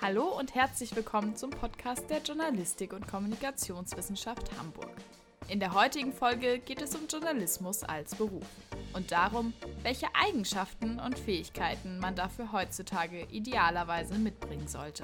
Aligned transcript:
Hallo 0.00 0.28
und 0.38 0.54
herzlich 0.54 0.94
willkommen 0.94 1.34
zum 1.34 1.50
Podcast 1.50 2.08
der 2.08 2.22
Journalistik 2.22 2.92
und 2.92 3.08
Kommunikationswissenschaft 3.08 4.48
Hamburg. 4.56 4.92
In 5.48 5.58
der 5.58 5.74
heutigen 5.74 6.12
Folge 6.12 6.60
geht 6.60 6.80
es 6.80 6.94
um 6.94 7.08
Journalismus 7.08 7.82
als 7.82 8.14
Beruf 8.14 8.46
und 8.92 9.10
darum, 9.10 9.52
welche 9.82 10.06
Eigenschaften 10.14 11.00
und 11.00 11.18
Fähigkeiten 11.18 11.98
man 11.98 12.14
dafür 12.14 12.52
heutzutage 12.52 13.26
idealerweise 13.32 14.14
mitbringen 14.14 14.68
sollte. 14.68 15.02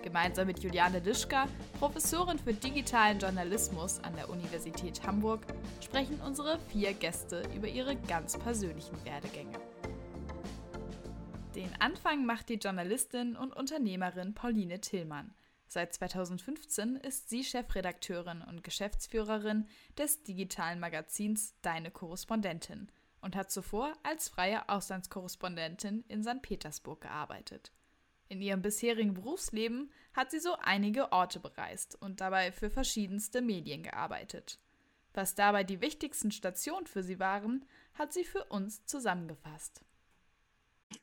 Gemeinsam 0.00 0.46
mit 0.46 0.60
Juliane 0.60 1.00
Lischka, 1.00 1.46
Professorin 1.80 2.38
für 2.38 2.54
digitalen 2.54 3.18
Journalismus 3.18 3.98
an 3.98 4.14
der 4.14 4.30
Universität 4.30 5.04
Hamburg, 5.04 5.40
sprechen 5.80 6.20
unsere 6.24 6.60
vier 6.68 6.94
Gäste 6.94 7.42
über 7.56 7.66
ihre 7.66 7.96
ganz 7.96 8.38
persönlichen 8.38 9.04
Werdegänge. 9.04 9.58
Den 11.60 11.78
Anfang 11.78 12.24
macht 12.24 12.48
die 12.48 12.54
Journalistin 12.54 13.36
und 13.36 13.52
Unternehmerin 13.52 14.32
Pauline 14.32 14.80
Tillmann. 14.80 15.34
Seit 15.66 15.92
2015 15.92 16.96
ist 16.96 17.28
sie 17.28 17.44
Chefredakteurin 17.44 18.40
und 18.40 18.64
Geschäftsführerin 18.64 19.66
des 19.98 20.22
digitalen 20.22 20.80
Magazins 20.80 21.54
Deine 21.60 21.90
Korrespondentin 21.90 22.90
und 23.20 23.36
hat 23.36 23.50
zuvor 23.50 23.92
als 24.04 24.30
freie 24.30 24.70
Auslandskorrespondentin 24.70 26.02
in 26.08 26.22
St. 26.22 26.40
Petersburg 26.40 27.02
gearbeitet. 27.02 27.72
In 28.30 28.40
ihrem 28.40 28.62
bisherigen 28.62 29.12
Berufsleben 29.12 29.92
hat 30.14 30.30
sie 30.30 30.40
so 30.40 30.56
einige 30.62 31.12
Orte 31.12 31.40
bereist 31.40 31.94
und 32.00 32.22
dabei 32.22 32.52
für 32.52 32.70
verschiedenste 32.70 33.42
Medien 33.42 33.82
gearbeitet. 33.82 34.58
Was 35.12 35.34
dabei 35.34 35.62
die 35.62 35.82
wichtigsten 35.82 36.32
Stationen 36.32 36.86
für 36.86 37.02
sie 37.02 37.18
waren, 37.18 37.66
hat 37.92 38.14
sie 38.14 38.24
für 38.24 38.46
uns 38.46 38.86
zusammengefasst. 38.86 39.82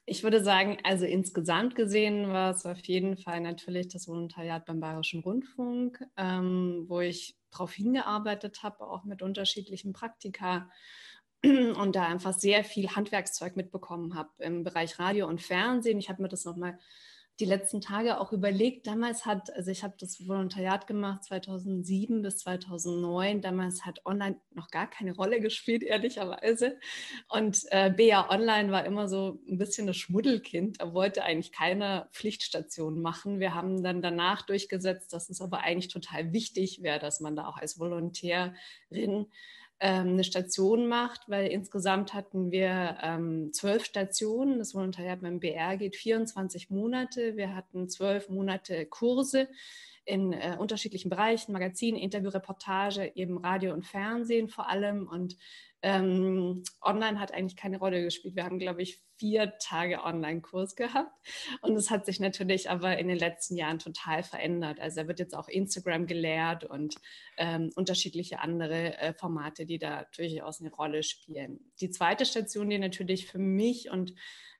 Ich 0.05 0.23
würde 0.23 0.43
sagen, 0.43 0.77
also 0.83 1.05
insgesamt 1.05 1.75
gesehen 1.75 2.29
war 2.29 2.51
es 2.51 2.65
auf 2.65 2.79
jeden 2.79 3.17
Fall 3.17 3.41
natürlich 3.41 3.87
das 3.87 4.07
Volontariat 4.07 4.65
beim 4.65 4.79
Bayerischen 4.79 5.21
Rundfunk, 5.21 6.03
ähm, 6.17 6.85
wo 6.87 6.99
ich 6.99 7.37
darauf 7.51 7.71
hingearbeitet 7.73 8.63
habe, 8.63 8.87
auch 8.87 9.03
mit 9.05 9.21
unterschiedlichen 9.21 9.93
Praktika 9.93 10.69
und 11.43 11.95
da 11.95 12.05
einfach 12.05 12.33
sehr 12.33 12.63
viel 12.63 12.89
Handwerkszeug 12.95 13.55
mitbekommen 13.55 14.15
habe 14.15 14.31
im 14.39 14.63
Bereich 14.63 14.99
Radio 14.99 15.27
und 15.27 15.41
Fernsehen. 15.41 15.99
Ich 15.99 16.09
habe 16.09 16.21
mir 16.21 16.29
das 16.29 16.45
nochmal 16.45 16.77
die 17.39 17.45
letzten 17.45 17.81
Tage 17.81 18.19
auch 18.19 18.33
überlegt. 18.33 18.87
Damals 18.87 19.25
hat, 19.25 19.53
also 19.53 19.69
ich 19.69 19.83
habe 19.83 19.93
das 19.99 20.27
Volontariat 20.27 20.87
gemacht 20.87 21.23
2007 21.25 22.21
bis 22.21 22.39
2009. 22.39 23.41
Damals 23.41 23.85
hat 23.85 24.05
Online 24.05 24.39
noch 24.53 24.69
gar 24.69 24.89
keine 24.89 25.15
Rolle 25.15 25.39
gespielt, 25.39 25.83
ehrlicherweise. 25.83 26.79
Und 27.29 27.63
äh, 27.69 27.91
BA 27.91 28.29
Online 28.29 28.71
war 28.71 28.85
immer 28.85 29.07
so 29.07 29.39
ein 29.47 29.57
bisschen 29.57 29.85
das 29.85 29.97
Schmuddelkind. 29.97 30.81
Da 30.81 30.93
wollte 30.93 31.23
eigentlich 31.23 31.51
keine 31.51 32.07
Pflichtstation 32.11 33.01
machen. 33.01 33.39
Wir 33.39 33.53
haben 33.53 33.83
dann 33.83 34.01
danach 34.01 34.41
durchgesetzt, 34.41 35.13
dass 35.13 35.29
es 35.29 35.41
aber 35.41 35.59
eigentlich 35.59 35.93
total 35.93 36.33
wichtig 36.33 36.81
wäre, 36.81 36.99
dass 36.99 37.19
man 37.19 37.35
da 37.35 37.47
auch 37.47 37.57
als 37.57 37.79
Volontärin 37.79 39.27
ähm, 39.79 40.09
eine 40.09 40.23
Station 40.23 40.87
macht, 40.87 41.29
weil 41.29 41.47
insgesamt 41.47 42.13
hatten 42.13 42.51
wir 42.51 42.97
ähm, 43.01 43.51
zwölf 43.53 43.85
Stationen. 43.85 44.59
Das 44.59 44.73
Volontariat 44.73 45.21
beim 45.21 45.39
BR 45.39 45.77
geht 45.77 45.95
24 45.95 46.69
Monate. 46.69 47.37
Wir 47.37 47.55
hatten 47.55 47.87
zwölf 47.89 48.29
Monate 48.29 48.85
Kurse 48.85 49.47
in 50.07 50.31
äh, 50.31 50.55
unterschiedlichen 50.57 51.09
Bereichen, 51.09 51.51
Magazin, 51.51 51.95
Interview, 51.95 52.29
Reportage, 52.29 53.11
eben 53.15 53.37
Radio 53.37 53.73
und 53.73 53.85
Fernsehen 53.85 54.47
vor 54.47 54.69
allem. 54.69 55.05
Und 55.05 55.35
ähm, 55.81 56.63
online 56.81 57.19
hat 57.19 57.33
eigentlich 57.33 57.57
keine 57.57 57.77
Rolle 57.77 58.01
gespielt. 58.01 58.35
Wir 58.35 58.45
haben, 58.45 58.57
glaube 58.57 58.81
ich, 58.81 59.01
vier 59.17 59.57
Tage 59.59 60.03
Online-Kurs 60.03 60.75
gehabt. 60.75 61.11
Und 61.61 61.75
es 61.75 61.91
hat 61.91 62.05
sich 62.05 62.21
natürlich 62.21 62.69
aber 62.69 62.97
in 62.97 63.09
den 63.09 63.17
letzten 63.17 63.57
Jahren 63.57 63.79
total 63.79 64.23
verändert. 64.23 64.79
Also 64.79 65.01
da 65.01 65.07
wird 65.09 65.19
jetzt 65.19 65.35
auch 65.35 65.49
Instagram 65.49 66.07
gelehrt 66.07 66.63
und 66.63 66.95
ähm, 67.37 67.71
unterschiedliche 67.75 68.39
andere 68.39 68.97
äh, 68.97 69.13
Formate, 69.13 69.65
die 69.65 69.77
da 69.77 70.05
durchaus 70.15 70.61
eine 70.61 70.71
Rolle 70.71 71.03
spielen. 71.03 71.59
Die 71.81 71.89
zweite 71.89 72.25
Station, 72.25 72.69
die 72.69 72.79
natürlich 72.79 73.27
für 73.27 73.39
mich 73.39 73.89
und 73.91 74.13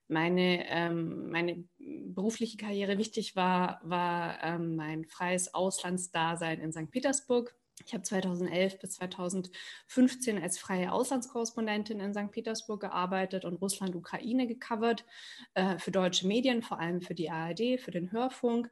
meine, 0.07 0.69
ähm, 0.69 1.29
meine 1.29 1.63
berufliche 1.77 2.57
Karriere 2.57 2.97
wichtig 2.97 3.35
war, 3.35 3.79
war 3.83 4.41
ähm, 4.43 4.75
mein 4.75 5.05
freies 5.05 5.53
Auslandsdasein 5.53 6.59
in 6.59 6.71
St. 6.71 6.89
Petersburg. 6.89 7.55
Ich 7.85 7.93
habe 7.93 8.03
2011 8.03 8.79
bis 8.79 8.91
2015 8.93 10.41
als 10.41 10.57
freie 10.57 10.91
Auslandskorrespondentin 10.91 11.99
in 11.99 12.13
St. 12.13 12.31
Petersburg 12.31 12.81
gearbeitet 12.81 13.45
und 13.45 13.61
Russland-Ukraine 13.61 14.47
gecovert 14.47 15.05
äh, 15.53 15.77
für 15.77 15.91
deutsche 15.91 16.27
Medien, 16.27 16.63
vor 16.63 16.79
allem 16.79 17.01
für 17.01 17.13
die 17.13 17.29
ARD, 17.29 17.79
für 17.79 17.91
den 17.91 18.11
Hörfunk. 18.11 18.71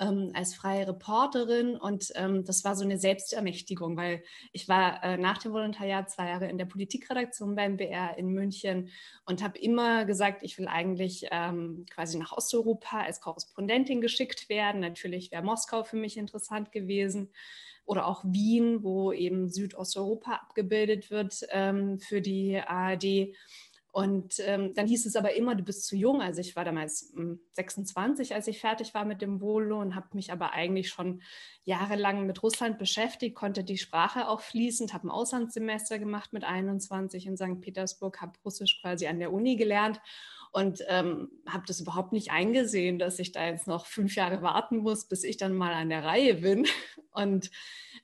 Ähm, 0.00 0.30
als 0.32 0.54
freie 0.54 0.88
Reporterin 0.88 1.76
und 1.76 2.10
ähm, 2.14 2.42
das 2.44 2.64
war 2.64 2.74
so 2.74 2.84
eine 2.84 2.98
Selbstermächtigung, 2.98 3.98
weil 3.98 4.22
ich 4.50 4.66
war 4.66 5.04
äh, 5.04 5.18
nach 5.18 5.36
dem 5.38 5.52
Volontariat 5.52 6.10
zwei 6.10 6.28
Jahre 6.28 6.48
in 6.48 6.56
der 6.56 6.64
Politikredaktion 6.64 7.54
beim 7.54 7.76
BR 7.76 8.16
in 8.16 8.30
München 8.30 8.88
und 9.26 9.42
habe 9.42 9.58
immer 9.58 10.06
gesagt, 10.06 10.42
ich 10.42 10.56
will 10.56 10.68
eigentlich 10.68 11.26
ähm, 11.30 11.84
quasi 11.90 12.18
nach 12.18 12.32
Osteuropa 12.32 13.02
als 13.02 13.20
Korrespondentin 13.20 14.00
geschickt 14.00 14.48
werden. 14.48 14.80
Natürlich 14.80 15.30
wäre 15.32 15.42
Moskau 15.42 15.84
für 15.84 15.96
mich 15.96 16.16
interessant 16.16 16.72
gewesen 16.72 17.30
oder 17.84 18.06
auch 18.06 18.24
Wien, 18.24 18.82
wo 18.82 19.12
eben 19.12 19.50
Südosteuropa 19.50 20.32
abgebildet 20.32 21.10
wird 21.10 21.44
ähm, 21.50 21.98
für 21.98 22.20
die 22.20 22.58
ARD. 22.58 23.34
Und 23.92 24.34
ähm, 24.46 24.72
dann 24.74 24.86
hieß 24.86 25.04
es 25.06 25.16
aber 25.16 25.34
immer, 25.34 25.56
du 25.56 25.64
bist 25.64 25.84
zu 25.84 25.96
jung. 25.96 26.22
Also 26.22 26.40
ich 26.40 26.54
war 26.54 26.64
damals 26.64 27.12
mh, 27.14 27.22
hm, 27.22 27.40
26, 27.52 28.34
als 28.34 28.46
ich 28.46 28.60
fertig 28.60 28.94
war 28.94 29.04
mit 29.04 29.20
dem 29.20 29.40
Volo 29.40 29.80
und 29.80 29.96
habe 29.96 30.08
mich 30.12 30.30
aber 30.30 30.52
eigentlich 30.52 30.90
schon 30.90 31.22
jahrelang 31.64 32.26
mit 32.26 32.42
Russland 32.42 32.78
beschäftigt, 32.78 33.34
konnte 33.34 33.64
die 33.64 33.78
Sprache 33.78 34.28
auch 34.28 34.42
fließend, 34.42 34.94
habe 34.94 35.08
ein 35.08 35.10
Auslandssemester 35.10 35.98
gemacht 35.98 36.32
mit 36.32 36.44
21 36.44 37.26
in 37.26 37.36
St. 37.36 37.60
Petersburg, 37.60 38.20
habe 38.20 38.38
Russisch 38.44 38.80
quasi 38.80 39.08
an 39.08 39.18
der 39.18 39.32
Uni 39.32 39.56
gelernt 39.56 40.00
und 40.52 40.84
ähm, 40.88 41.30
habe 41.46 41.64
das 41.66 41.80
überhaupt 41.80 42.12
nicht 42.12 42.30
eingesehen, 42.30 42.98
dass 42.98 43.18
ich 43.18 43.32
da 43.32 43.46
jetzt 43.46 43.66
noch 43.66 43.86
fünf 43.86 44.16
Jahre 44.16 44.42
warten 44.42 44.78
muss, 44.78 45.06
bis 45.06 45.22
ich 45.22 45.36
dann 45.36 45.54
mal 45.54 45.72
an 45.72 45.88
der 45.90 46.04
Reihe 46.04 46.34
bin. 46.34 46.66
Und 47.12 47.50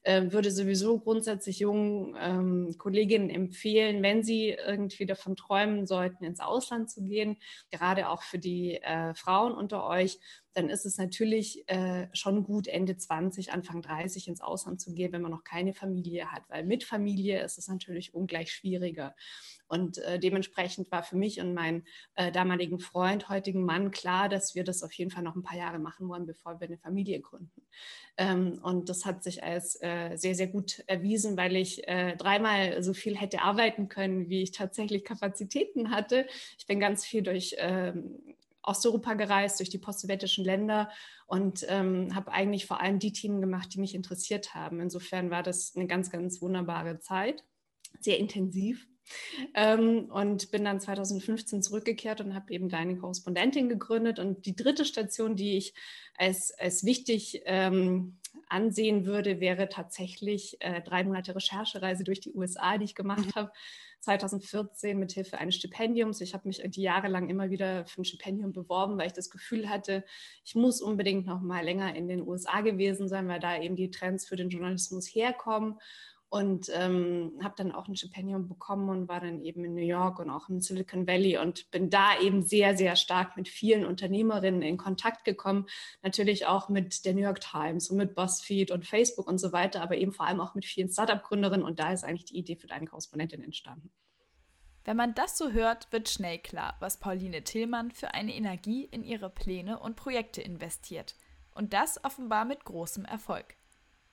äh, 0.02 0.32
würde 0.32 0.50
sowieso 0.50 0.98
grundsätzlich 0.98 1.60
jungen 1.60 2.16
ähm, 2.20 2.74
Kolleginnen 2.76 3.30
empfehlen, 3.30 4.02
wenn 4.02 4.22
sie 4.22 4.50
irgendwie 4.50 5.06
davon 5.06 5.36
träumen 5.36 5.86
sollten, 5.86 6.24
ins 6.24 6.40
Ausland 6.40 6.90
zu 6.90 7.04
gehen, 7.04 7.38
gerade 7.70 8.08
auch 8.08 8.22
für 8.22 8.38
die 8.38 8.76
äh, 8.82 9.14
Frauen 9.14 9.52
unter 9.52 9.86
euch, 9.86 10.18
dann 10.56 10.70
ist 10.70 10.86
es 10.86 10.96
natürlich 10.96 11.68
äh, 11.68 12.08
schon 12.14 12.42
gut, 12.42 12.66
Ende 12.66 12.96
20, 12.96 13.52
Anfang 13.52 13.82
30 13.82 14.28
ins 14.28 14.40
Ausland 14.40 14.80
zu 14.80 14.94
gehen, 14.94 15.12
wenn 15.12 15.20
man 15.20 15.30
noch 15.30 15.44
keine 15.44 15.74
Familie 15.74 16.32
hat, 16.32 16.44
weil 16.48 16.64
mit 16.64 16.82
Familie 16.82 17.42
ist 17.44 17.58
es 17.58 17.68
natürlich 17.68 18.14
ungleich 18.14 18.50
schwieriger. 18.50 19.14
Und 19.68 19.98
äh, 19.98 20.18
dementsprechend 20.18 20.90
war 20.90 21.02
für 21.02 21.16
mich 21.16 21.40
und 21.40 21.52
meinen 21.52 21.84
äh, 22.14 22.32
damaligen 22.32 22.78
Freund, 22.78 23.28
heutigen 23.28 23.66
Mann, 23.66 23.90
klar, 23.90 24.30
dass 24.30 24.54
wir 24.54 24.64
das 24.64 24.82
auf 24.82 24.92
jeden 24.92 25.10
Fall 25.10 25.24
noch 25.24 25.36
ein 25.36 25.42
paar 25.42 25.58
Jahre 25.58 25.78
machen 25.78 26.08
wollen, 26.08 26.24
bevor 26.24 26.58
wir 26.58 26.68
eine 26.68 26.78
Familie 26.78 27.20
gründen. 27.20 27.62
Ähm, 28.16 28.58
und 28.62 28.88
das 28.88 29.04
hat 29.04 29.22
sich 29.22 29.44
als 29.44 29.76
äh, 29.82 30.16
sehr, 30.16 30.34
sehr 30.34 30.46
gut 30.46 30.82
erwiesen, 30.86 31.36
weil 31.36 31.54
ich 31.54 31.86
äh, 31.86 32.16
dreimal 32.16 32.82
so 32.82 32.94
viel 32.94 33.14
hätte 33.14 33.42
arbeiten 33.42 33.88
können, 33.90 34.30
wie 34.30 34.42
ich 34.42 34.52
tatsächlich 34.52 35.04
Kapazitäten 35.04 35.90
hatte. 35.90 36.26
Ich 36.56 36.66
bin 36.66 36.80
ganz 36.80 37.04
viel 37.04 37.22
durch 37.22 37.56
ähm, 37.58 38.35
Osteuropa 38.66 39.14
gereist, 39.14 39.58
durch 39.60 39.70
die 39.70 39.78
postsowjetischen 39.78 40.44
Länder 40.44 40.90
und 41.26 41.64
ähm, 41.68 42.14
habe 42.14 42.32
eigentlich 42.32 42.66
vor 42.66 42.80
allem 42.80 42.98
die 42.98 43.12
Themen 43.12 43.40
gemacht, 43.40 43.72
die 43.72 43.80
mich 43.80 43.94
interessiert 43.94 44.54
haben. 44.54 44.80
Insofern 44.80 45.30
war 45.30 45.42
das 45.42 45.74
eine 45.76 45.86
ganz, 45.86 46.10
ganz 46.10 46.42
wunderbare 46.42 46.98
Zeit, 46.98 47.44
sehr 48.00 48.18
intensiv. 48.18 48.86
Ähm, 49.54 50.10
und 50.10 50.50
bin 50.50 50.64
dann 50.64 50.80
2015 50.80 51.62
zurückgekehrt 51.62 52.20
und 52.20 52.34
habe 52.34 52.52
eben 52.52 52.68
deine 52.68 52.96
Korrespondentin 52.96 53.68
gegründet. 53.68 54.18
Und 54.18 54.46
die 54.46 54.56
dritte 54.56 54.84
Station, 54.84 55.36
die 55.36 55.56
ich 55.56 55.74
als, 56.16 56.52
als 56.58 56.84
wichtig 56.84 57.42
ähm, 57.44 58.18
ansehen 58.48 59.06
würde, 59.06 59.40
wäre 59.40 59.68
tatsächlich 59.68 60.56
äh, 60.60 60.82
drei 60.82 61.04
Monate 61.04 61.34
Recherchereise 61.34 62.04
durch 62.04 62.20
die 62.20 62.34
USA, 62.34 62.78
die 62.78 62.84
ich 62.84 62.94
gemacht 62.94 63.34
habe. 63.34 63.52
2014 64.06 64.96
mit 64.98 65.12
Hilfe 65.12 65.38
eines 65.38 65.56
Stipendiums. 65.56 66.20
Ich 66.20 66.32
habe 66.32 66.46
mich 66.46 66.62
die 66.64 66.82
Jahre 66.82 67.08
lang 67.08 67.28
immer 67.28 67.50
wieder 67.50 67.84
für 67.86 68.02
ein 68.02 68.04
Stipendium 68.04 68.52
beworben, 68.52 68.96
weil 68.98 69.08
ich 69.08 69.12
das 69.12 69.30
Gefühl 69.30 69.68
hatte, 69.68 70.04
ich 70.44 70.54
muss 70.54 70.80
unbedingt 70.80 71.26
noch 71.26 71.40
mal 71.40 71.64
länger 71.64 71.94
in 71.96 72.06
den 72.06 72.26
USA 72.26 72.60
gewesen 72.60 73.08
sein, 73.08 73.26
weil 73.28 73.40
da 73.40 73.60
eben 73.60 73.74
die 73.74 73.90
Trends 73.90 74.26
für 74.26 74.36
den 74.36 74.48
Journalismus 74.48 75.08
herkommen 75.08 75.78
und 76.28 76.70
ähm, 76.74 77.38
habe 77.42 77.54
dann 77.56 77.72
auch 77.72 77.88
ein 77.88 77.96
Stipendium 77.96 78.48
bekommen 78.48 78.88
und 78.88 79.08
war 79.08 79.20
dann 79.20 79.40
eben 79.40 79.64
in 79.64 79.74
New 79.74 79.80
York 79.80 80.18
und 80.18 80.30
auch 80.30 80.48
im 80.48 80.60
Silicon 80.60 81.06
Valley 81.06 81.38
und 81.38 81.70
bin 81.70 81.90
da 81.90 82.18
eben 82.20 82.42
sehr, 82.42 82.76
sehr 82.76 82.96
stark 82.96 83.36
mit 83.36 83.48
vielen 83.48 83.86
Unternehmerinnen 83.86 84.62
in 84.62 84.76
Kontakt 84.76 85.24
gekommen. 85.24 85.66
Natürlich 86.02 86.46
auch 86.46 86.68
mit 86.68 87.04
der 87.04 87.14
New 87.14 87.22
York 87.22 87.40
Times 87.40 87.90
und 87.90 87.96
mit 87.96 88.14
BuzzFeed 88.14 88.70
und 88.70 88.86
Facebook 88.86 89.28
und 89.28 89.38
so 89.38 89.52
weiter, 89.52 89.82
aber 89.82 89.96
eben 89.96 90.12
vor 90.12 90.26
allem 90.26 90.40
auch 90.40 90.54
mit 90.54 90.64
vielen 90.64 90.90
Startup-Gründerinnen 90.90 91.64
und 91.64 91.78
da 91.78 91.92
ist 91.92 92.04
eigentlich 92.04 92.26
die 92.26 92.38
Idee 92.38 92.56
für 92.56 92.66
deine 92.66 92.86
Korrespondentin 92.86 93.42
entstanden. 93.42 93.90
Wenn 94.84 94.96
man 94.96 95.14
das 95.14 95.36
so 95.36 95.50
hört, 95.50 95.92
wird 95.92 96.08
schnell 96.08 96.38
klar, 96.38 96.76
was 96.80 97.00
Pauline 97.00 97.42
Tillmann 97.42 97.90
für 97.90 98.14
eine 98.14 98.34
Energie 98.34 98.84
in 98.84 99.02
ihre 99.02 99.30
Pläne 99.30 99.78
und 99.78 99.96
Projekte 99.96 100.42
investiert– 100.42 101.14
Und 101.56 101.72
das 101.72 102.04
offenbar 102.04 102.44
mit 102.44 102.64
großem 102.64 103.06
Erfolg. 103.06 103.56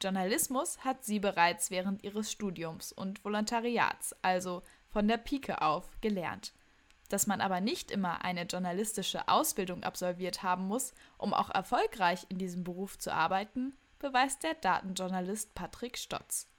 Journalismus 0.04 0.80
hat 0.84 1.06
sie 1.06 1.20
bereits 1.20 1.72
während 1.72 2.04
ihres 2.04 2.32
Studiums 2.32 2.92
und 2.92 3.24
Volontariats, 3.24 4.14
also 4.22 4.62
von 4.90 5.08
der 5.08 5.18
Pike 5.18 5.62
auf, 5.62 5.90
gelernt. 6.02 6.54
Dass 7.10 7.28
man 7.28 7.42
aber 7.42 7.62
nicht 7.62 7.90
immer 7.90 8.24
eine 8.24 8.44
journalistische 8.44 9.28
Ausbildung 9.28 9.84
absolviert 9.84 10.44
haben 10.44 10.68
muss, 10.68 10.94
um 11.18 11.34
auch 11.34 11.50
erfolgreich 11.50 12.26
in 12.30 12.38
diesem 12.38 12.64
Beruf 12.64 12.98
zu 12.98 13.14
arbeiten, 13.14 13.74
beweist 14.00 14.44
der 14.44 14.56
Datenjournalist 14.56 15.56
Patrick 15.56 15.98
Stotz. 15.98 16.50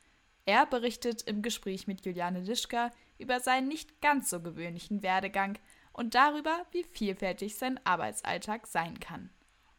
Er 0.46 0.66
berichtet 0.66 1.22
im 1.22 1.42
Gespräch 1.42 1.86
mit 1.86 2.04
Juliane 2.04 2.40
Lischka 2.40 2.90
über 3.18 3.40
seinen 3.40 3.68
nicht 3.68 4.00
ganz 4.00 4.30
so 4.30 4.40
gewöhnlichen 4.40 5.02
Werdegang 5.02 5.58
und 5.92 6.14
darüber, 6.14 6.66
wie 6.72 6.84
vielfältig 6.84 7.56
sein 7.56 7.78
Arbeitsalltag 7.84 8.66
sein 8.66 8.98
kann. 9.00 9.30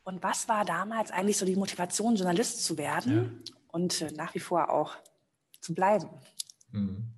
Und 0.03 0.21
was 0.21 0.47
war 0.47 0.65
damals 0.65 1.11
eigentlich 1.11 1.38
so 1.38 1.45
die 1.45 1.56
Motivation, 1.56 2.15
Journalist 2.15 2.63
zu 2.63 2.77
werden 2.77 3.41
ja. 3.44 3.55
Und 3.75 4.01
äh, 4.01 4.12
nach 4.13 4.33
wie 4.33 4.39
vor 4.39 4.69
auch 4.69 4.95
zu 5.60 5.75
bleiben? 5.75 6.10
Mhm. 6.72 7.12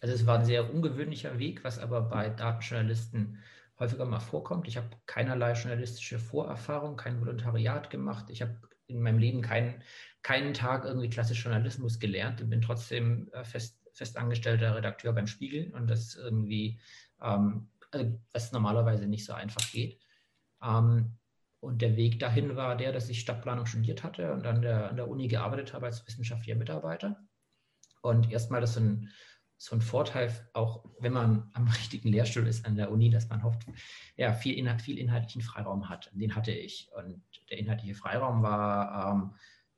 Also 0.00 0.14
es 0.14 0.26
war 0.26 0.38
ein 0.38 0.46
sehr 0.46 0.72
ungewöhnlicher 0.74 1.38
Weg, 1.38 1.62
was 1.64 1.78
aber 1.78 2.00
bei 2.00 2.30
Datenjournalisten 2.30 3.38
häufiger 3.78 4.06
mal 4.06 4.18
vorkommt. 4.18 4.66
Ich 4.66 4.78
habe 4.78 4.88
keinerlei 5.04 5.52
journalistische 5.52 6.18
Vorerfahrung, 6.18 6.96
kein 6.96 7.20
Volontariat 7.20 7.90
gemacht. 7.90 8.30
Ich 8.30 8.40
habe 8.40 8.58
in 8.86 9.02
meinem 9.02 9.18
Leben 9.18 9.42
keinen, 9.42 9.82
keinen 10.22 10.54
Tag 10.54 10.86
irgendwie 10.86 11.10
klassisch 11.10 11.44
Journalismus 11.44 12.00
gelernt 12.00 12.40
und 12.40 12.48
bin 12.48 12.62
trotzdem 12.62 13.30
äh, 13.32 13.44
fest, 13.44 13.78
festangestellter 13.92 14.74
Redakteur 14.74 15.12
beim 15.12 15.26
Spiegel 15.26 15.74
und 15.74 15.88
das 15.88 16.14
irgendwie, 16.14 16.80
ähm, 17.20 17.68
also 17.90 18.18
was 18.32 18.50
normalerweise 18.50 19.06
nicht 19.06 19.26
so 19.26 19.34
einfach 19.34 19.70
geht. 19.70 20.00
Ähm, 20.62 21.18
und 21.62 21.80
der 21.80 21.96
Weg 21.96 22.18
dahin 22.18 22.56
war 22.56 22.76
der, 22.76 22.90
dass 22.90 23.08
ich 23.08 23.20
Stadtplanung 23.20 23.66
studiert 23.66 24.02
hatte 24.02 24.32
und 24.32 24.44
an 24.48 24.62
der, 24.62 24.90
an 24.90 24.96
der 24.96 25.06
Uni 25.08 25.28
gearbeitet 25.28 25.72
habe 25.72 25.86
als 25.86 26.04
wissenschaftlicher 26.04 26.58
Mitarbeiter. 26.58 27.24
Und 28.02 28.32
erstmal 28.32 28.60
das 28.60 28.74
so 28.74 28.80
ein, 28.80 29.10
so 29.58 29.76
ein 29.76 29.80
Vorteil, 29.80 30.32
auch 30.54 30.84
wenn 30.98 31.12
man 31.12 31.52
am 31.54 31.68
richtigen 31.68 32.08
Lehrstuhl 32.08 32.48
ist 32.48 32.66
an 32.66 32.74
der 32.74 32.90
Uni, 32.90 33.10
dass 33.10 33.28
man 33.28 33.44
hofft, 33.44 33.62
ja, 34.16 34.32
viel, 34.32 34.58
Inhalt, 34.58 34.82
viel 34.82 34.98
inhaltlichen 34.98 35.40
Freiraum 35.40 35.88
hat. 35.88 36.10
Den 36.12 36.34
hatte 36.34 36.50
ich. 36.50 36.90
Und 36.96 37.22
der 37.48 37.58
inhaltliche 37.58 37.94
Freiraum 37.94 38.42
war, 38.42 39.12
ähm, 39.12 39.34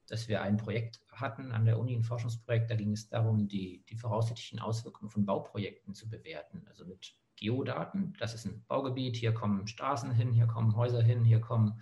dass 0.09 0.27
wir 0.27 0.41
ein 0.41 0.57
Projekt 0.57 1.03
hatten 1.13 1.53
an 1.53 1.67
der 1.67 1.79
Uni, 1.79 1.95
ein 1.95 2.03
Forschungsprojekt. 2.03 2.71
Da 2.71 2.77
ging 2.77 2.93
es 2.93 3.11
darum, 3.11 3.47
die, 3.47 3.85
die 3.91 3.97
voraussichtlichen 3.97 4.59
Auswirkungen 4.59 5.11
von 5.11 5.27
Bauprojekten 5.27 5.95
zu 5.95 6.09
bewerten. 6.09 6.65
Also 6.67 6.87
mit 6.87 7.15
Geodaten. 7.37 8.15
Das 8.19 8.35
ist 8.35 8.47
ein 8.47 8.65
Baugebiet. 8.67 9.17
Hier 9.17 9.33
kommen 9.33 9.67
Straßen 9.67 10.13
hin, 10.13 10.33
hier 10.33 10.47
kommen 10.47 10.77
Häuser 10.77 11.03
hin, 11.03 11.25
hier 11.25 11.41
kommen 11.41 11.81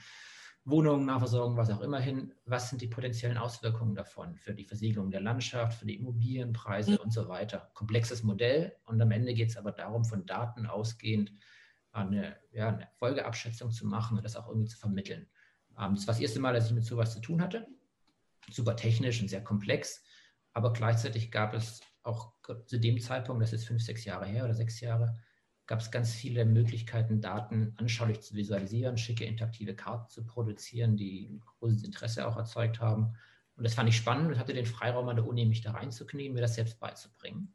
Wohnungen, 0.64 1.06
Nahversorgung, 1.06 1.56
was 1.56 1.70
auch 1.70 1.80
immer 1.80 1.98
hin. 1.98 2.32
Was 2.44 2.70
sind 2.70 2.82
die 2.82 2.88
potenziellen 2.88 3.36
Auswirkungen 3.36 3.94
davon 3.94 4.36
für 4.36 4.54
die 4.54 4.64
Versiegelung 4.64 5.10
der 5.10 5.20
Landschaft, 5.20 5.78
für 5.78 5.86
die 5.86 5.96
Immobilienpreise 5.96 6.92
mhm. 6.92 6.98
und 6.98 7.12
so 7.12 7.28
weiter? 7.28 7.70
Komplexes 7.74 8.22
Modell. 8.22 8.76
Und 8.84 9.00
am 9.00 9.10
Ende 9.10 9.34
geht 9.34 9.50
es 9.50 9.56
aber 9.56 9.72
darum, 9.72 10.04
von 10.04 10.24
Daten 10.24 10.66
ausgehend 10.66 11.32
eine, 11.90 12.36
ja, 12.52 12.68
eine 12.68 12.88
Folgeabschätzung 12.98 13.70
zu 13.70 13.86
machen 13.86 14.16
und 14.16 14.24
das 14.24 14.36
auch 14.36 14.48
irgendwie 14.48 14.68
zu 14.68 14.78
vermitteln. 14.78 15.26
Ähm, 15.78 15.94
das 15.94 16.06
war 16.06 16.14
das 16.14 16.20
erste 16.20 16.40
Mal, 16.40 16.54
dass 16.54 16.68
ich 16.68 16.74
mit 16.74 16.84
sowas 16.84 17.12
zu 17.12 17.20
tun 17.20 17.42
hatte. 17.42 17.66
Super 18.50 18.76
technisch 18.76 19.20
und 19.20 19.28
sehr 19.28 19.44
komplex. 19.44 20.04
Aber 20.52 20.72
gleichzeitig 20.72 21.30
gab 21.30 21.54
es 21.54 21.80
auch 22.02 22.32
zu 22.66 22.78
dem 22.78 23.00
Zeitpunkt, 23.00 23.42
das 23.42 23.52
ist 23.52 23.66
fünf, 23.66 23.82
sechs 23.82 24.04
Jahre 24.04 24.26
her 24.26 24.44
oder 24.44 24.54
sechs 24.54 24.80
Jahre, 24.80 25.18
gab 25.66 25.80
es 25.80 25.90
ganz 25.90 26.12
viele 26.12 26.44
Möglichkeiten, 26.44 27.20
Daten 27.20 27.74
anschaulich 27.76 28.20
zu 28.20 28.34
visualisieren, 28.34 28.98
schicke 28.98 29.24
interaktive 29.24 29.74
Karten 29.74 30.08
zu 30.10 30.24
produzieren, 30.24 30.96
die 30.96 31.40
großes 31.58 31.84
Interesse 31.84 32.26
auch 32.26 32.36
erzeugt 32.36 32.80
haben. 32.80 33.14
Und 33.56 33.64
das 33.64 33.74
fand 33.74 33.88
ich 33.88 33.96
spannend 33.96 34.32
und 34.32 34.38
hatte 34.38 34.54
den 34.54 34.66
Freiraum 34.66 35.08
an 35.08 35.16
der 35.16 35.26
Uni, 35.26 35.44
mich 35.46 35.60
da 35.60 35.72
reinzuknien, 35.72 36.32
mir 36.32 36.40
das 36.40 36.54
selbst 36.54 36.80
beizubringen. 36.80 37.52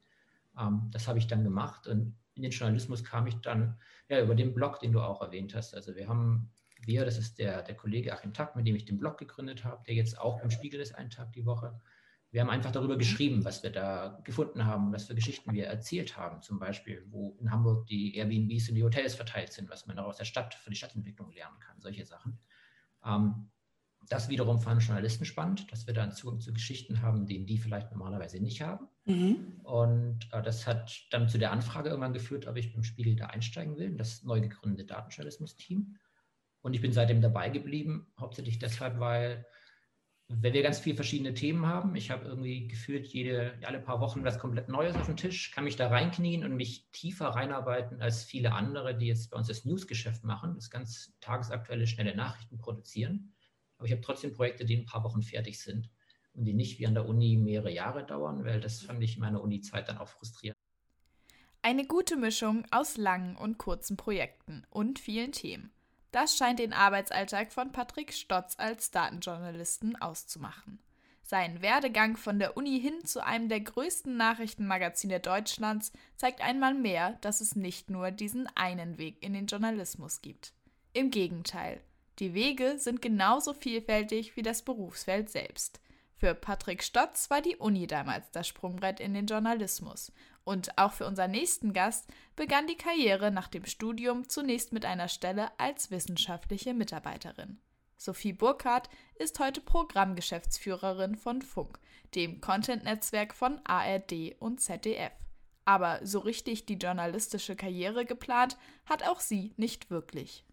Ähm, 0.58 0.90
das 0.92 1.08
habe 1.08 1.20
ich 1.20 1.28
dann 1.28 1.44
gemacht 1.44 1.88
und 1.88 2.16
in 2.36 2.44
den 2.44 2.52
Journalismus 2.52 3.04
kam 3.04 3.28
ich 3.28 3.36
dann 3.42 3.78
ja, 4.10 4.22
über 4.22 4.36
den 4.36 4.54
Blog, 4.54 4.80
den 4.80 4.94
du 4.94 5.02
auch 5.02 5.22
erwähnt 5.22 5.56
hast. 5.56 5.74
Also 5.74 5.96
wir 5.96 6.08
haben, 6.08 6.50
wir, 6.86 7.04
das 7.04 7.18
ist 7.18 7.40
der, 7.40 7.64
der 7.64 7.76
Kollege 7.76 8.14
Achim 8.14 8.34
Tack, 8.34 8.56
mit 8.56 8.68
dem 8.68 8.76
ich 8.76 8.86
den 8.86 9.00
Blog 9.00 9.18
gegründet 9.18 9.66
habe, 9.66 9.84
der 9.86 9.96
jetzt 9.96 10.18
auch 10.20 10.42
im 10.44 10.52
Spiegel 10.52 10.80
ist, 10.80 10.96
einen 10.96 11.10
Tag 11.10 11.34
die 11.34 11.46
Woche 11.46 11.80
wir 12.32 12.42
haben 12.42 12.50
einfach 12.50 12.72
darüber 12.72 12.98
geschrieben, 12.98 13.46
was 13.46 13.64
wir 13.64 13.72
da 13.72 14.20
gefunden 14.24 14.66
haben, 14.66 14.92
was 14.92 15.06
für 15.06 15.16
Geschichten 15.16 15.54
wir 15.54 15.68
erzählt 15.68 16.18
haben. 16.18 16.42
Zum 16.42 16.60
Beispiel, 16.60 17.06
wo 17.10 17.38
in 17.40 17.52
Hamburg 17.52 17.88
die 17.88 18.16
Airbnbs 18.16 18.70
und 18.70 18.76
die 18.76 18.84
Hotels 18.84 19.16
verteilt 19.16 19.54
sind, 19.54 19.70
was 19.70 19.88
man 19.88 19.98
auch 19.98 20.08
aus 20.08 20.18
der 20.18 20.26
Stadt 20.26 20.54
für 20.54 20.70
die 20.70 20.76
Stadtentwicklung 20.76 21.32
lernen 21.32 21.60
kann, 21.60 21.80
solche 21.80 22.06
Sachen. 22.06 22.38
Ähm, 23.06 23.50
das 24.10 24.30
wiederum 24.30 24.60
fanden 24.60 24.84
Journalisten 24.84 25.26
spannend, 25.26 25.72
dass 25.72 25.88
wir 25.88 25.94
da 25.94 26.04
einen 26.04 26.12
Zugang 26.12 26.40
zu 26.40 26.54
Geschichten 26.54 27.02
haben, 27.02 27.26
den 27.26 27.46
die 27.46 27.58
vielleicht 27.58 27.92
normalerweise 27.92 28.40
nicht 28.40 28.62
haben. 28.62 28.88
Mhm. 29.06 29.62
Und 29.64 30.28
äh, 30.32 30.42
das 30.42 30.68
hat 30.68 31.08
dann 31.12 31.30
zu 31.30 31.38
der 31.38 31.52
Anfrage 31.52 31.90
irgendwann 31.90 32.14
geführt, 32.14 32.48
ob 32.48 32.58
ich 32.58 32.74
beim 32.74 32.84
Spiegel 32.84 33.16
da 33.16 33.28
einsteigen 33.28 33.78
will, 33.78 33.96
das 33.96 34.24
neu 34.24 34.40
gegründete 34.42 34.86
Datenjournalismus-Team. 34.86 35.98
Und 36.62 36.74
ich 36.74 36.82
bin 36.82 36.92
seitdem 36.92 37.22
dabei 37.22 37.50
geblieben, 37.50 38.08
hauptsächlich 38.20 38.60
deshalb, 38.60 39.00
weil 39.00 39.46
wenn 40.30 40.54
wir 40.54 40.62
ganz 40.62 40.80
viele 40.80 40.98
verschiedene 40.98 41.34
Themen 41.34 41.66
haben, 41.66 41.96
ich 41.96 42.12
habe 42.12 42.26
irgendwie 42.26 42.68
gefühlt 42.68 43.08
jede, 43.08 43.58
alle 43.64 43.80
paar 43.80 44.02
Wochen 44.02 44.26
was 44.26 44.40
komplett 44.40 44.68
Neues 44.68 44.96
auf 44.96 45.06
dem 45.06 45.16
Tisch, 45.16 45.52
kann 45.52 45.64
mich 45.64 45.78
da 45.78 45.88
reinknien 45.88 46.44
und 46.44 46.56
mich 46.56 46.90
tiefer 46.92 47.30
reinarbeiten 47.30 48.02
als 48.02 48.24
viele 48.24 48.52
andere, 48.52 48.98
die 48.98 49.08
jetzt 49.08 49.32
bei 49.32 49.38
uns 49.38 49.48
das 49.48 49.64
Newsgeschäft 49.64 50.26
machen, 50.26 50.56
das 50.56 50.70
ganz 50.70 51.18
tagesaktuelle, 51.22 51.88
schnelle 51.88 52.16
Nachrichten 52.16 52.58
produzieren. 52.58 53.34
Aber 53.78 53.86
ich 53.86 53.94
habe 53.94 54.02
trotzdem 54.02 54.34
Projekte, 54.34 54.66
die 54.66 54.74
in 54.74 54.80
ein 54.82 54.86
paar 54.86 55.04
Wochen 55.04 55.22
fertig 55.22 55.60
sind 55.60 55.90
und 56.34 56.44
die 56.44 56.54
nicht 56.54 56.78
wie 56.80 56.88
an 56.88 56.94
der 56.94 57.08
Uni 57.08 57.38
mehrere 57.38 57.72
Jahre 57.72 58.06
dauern, 58.06 58.44
weil 58.44 58.60
das 58.60 58.82
fand 58.82 59.02
ich 59.02 59.16
in 59.16 59.22
meiner 59.22 59.42
Uni-Zeit 59.42 59.88
dann 59.88 59.98
auch 59.98 60.10
frustrierend. 60.10 60.58
Eine 61.62 61.88
gute 61.88 62.18
Mischung 62.18 62.66
aus 62.72 62.98
langen 62.98 63.38
und 63.38 63.58
kurzen 63.58 63.96
Projekten 63.96 64.66
und 64.70 65.00
vielen 65.00 65.32
Themen. 65.32 65.72
Das 66.18 66.36
scheint 66.36 66.58
den 66.58 66.74
Arbeitsalltag 66.74 67.54
von 67.54 67.72
Patrick 67.72 68.12
Stotz 68.12 68.56
als 68.58 68.90
Datenjournalisten 68.90 69.96
auszumachen. 69.98 70.80
Sein 71.22 71.62
Werdegang 71.62 72.18
von 72.18 72.40
der 72.40 72.58
Uni 72.58 72.82
hin 72.82 73.06
zu 73.06 73.24
einem 73.24 73.50
der 73.50 73.60
größten 73.60 74.18
Nachrichtenmagazine 74.18 75.20
Deutschlands 75.20 75.92
zeigt 76.16 76.42
einmal 76.42 76.74
mehr, 76.74 77.20
dass 77.22 77.40
es 77.40 77.56
nicht 77.56 77.92
nur 77.92 78.10
diesen 78.10 78.48
einen 78.56 78.98
Weg 78.98 79.24
in 79.24 79.34
den 79.34 79.46
Journalismus 79.46 80.24
gibt. 80.24 80.54
Im 80.92 81.12
Gegenteil, 81.12 81.82
die 82.18 82.34
Wege 82.34 82.80
sind 82.80 83.04
genauso 83.04 83.54
vielfältig 83.54 84.36
wie 84.36 84.42
das 84.42 84.64
Berufsfeld 84.64 85.30
selbst. 85.30 85.80
Für 86.16 86.34
Patrick 86.34 86.82
Stotz 86.82 87.30
war 87.30 87.44
die 87.44 87.58
Uni 87.58 87.86
damals 87.86 88.32
das 88.32 88.48
Sprungbrett 88.48 89.00
in 89.00 89.14
den 89.14 89.28
Journalismus. 89.28 90.12
Und 90.48 90.78
auch 90.78 90.94
für 90.94 91.06
unseren 91.06 91.32
nächsten 91.32 91.74
Gast 91.74 92.08
begann 92.38 92.68
die 92.68 92.78
Karriere 92.78 93.32
nach 93.32 93.50
dem 93.50 93.66
Studium 93.66 94.30
zunächst 94.30 94.72
mit 94.72 94.86
einer 94.86 95.10
Stelle 95.10 95.50
als 95.60 95.92
wissenschaftliche 95.92 96.74
Mitarbeiterin. 96.74 97.60
Sophie 97.98 98.32
Burkhardt 98.32 98.90
ist 99.16 99.42
heute 99.42 99.60
Programmgeschäftsführerin 99.60 101.18
von 101.18 101.42
Funk, 101.42 101.80
dem 102.16 102.40
Content-Netzwerk 102.40 103.34
von 103.34 103.60
ARD 103.66 104.38
und 104.40 104.62
ZDF. 104.62 105.12
Aber 105.66 106.00
so 106.06 106.20
richtig 106.20 106.66
die 106.66 106.76
journalistische 106.76 107.58
Karriere 107.58 108.06
geplant 108.06 108.58
hat 108.86 109.06
auch 109.06 109.20
sie 109.20 109.54
nicht 109.58 109.90
wirklich. 109.90 110.46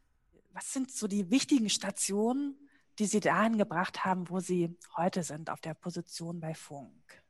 Was 0.54 0.72
sind 0.72 0.90
so 0.90 1.06
die 1.06 1.30
wichtigen 1.30 1.70
Stationen, 1.70 2.58
die 2.98 3.06
Sie 3.06 3.20
dahin 3.20 3.58
gebracht 3.58 4.04
haben, 4.04 4.28
wo 4.28 4.40
Sie 4.40 4.76
heute 4.96 5.22
sind, 5.22 5.50
auf 5.50 5.60
der 5.60 5.74
Position 5.74 6.40
bei 6.40 6.52
Funk? 6.52 7.23